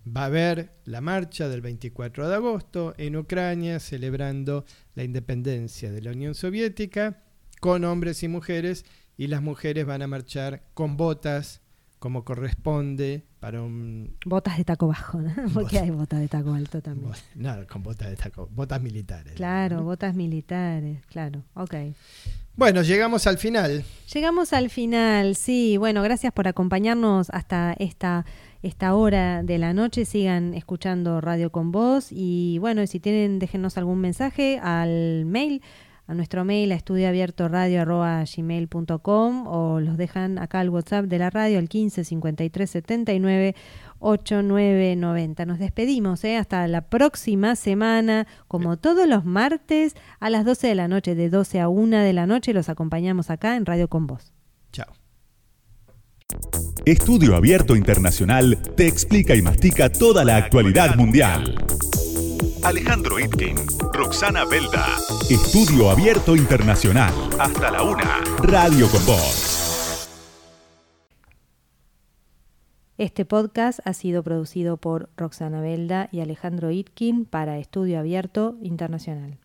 [0.04, 4.64] va a haber la marcha del 24 de agosto en Ucrania celebrando
[4.96, 7.22] la independencia de la Unión Soviética
[7.60, 8.84] con hombres y mujeres
[9.16, 11.61] y las mujeres van a marchar con botas
[12.02, 14.16] como corresponde para un...
[14.26, 15.32] Botas de taco bajo, ¿no?
[15.54, 17.12] Porque hay botas de taco alto también.
[17.36, 19.34] Nada, con botas de taco, botas militares.
[19.34, 21.74] Claro, botas militares, claro, ok.
[22.56, 23.84] Bueno, llegamos al final.
[24.12, 25.76] Llegamos al final, sí.
[25.76, 28.26] Bueno, gracias por acompañarnos hasta esta,
[28.64, 30.04] esta hora de la noche.
[30.04, 35.62] Sigan escuchando Radio con Voz y bueno, si tienen, déjenos algún mensaje al mail
[36.12, 41.70] a nuestro mail a estudioabiertoradio.gmail.com o los dejan acá al WhatsApp de la radio al
[41.70, 43.54] 15 53 79
[43.98, 45.46] 8990.
[45.46, 46.36] Nos despedimos ¿eh?
[46.36, 51.30] hasta la próxima semana, como todos los martes a las 12 de la noche, de
[51.30, 54.34] 12 a 1 de la noche, los acompañamos acá en Radio con Voz.
[54.70, 54.92] Chao.
[56.84, 61.54] Estudio Abierto Internacional te explica y mastica toda la actualidad mundial.
[62.64, 63.56] Alejandro Itkin,
[63.92, 64.86] Roxana Belda.
[65.28, 67.12] Estudio Abierto Internacional.
[67.36, 68.22] Hasta la una.
[68.38, 70.06] Radio con Voz.
[72.98, 79.41] Este podcast ha sido producido por Roxana Belda y Alejandro Itkin para Estudio Abierto Internacional.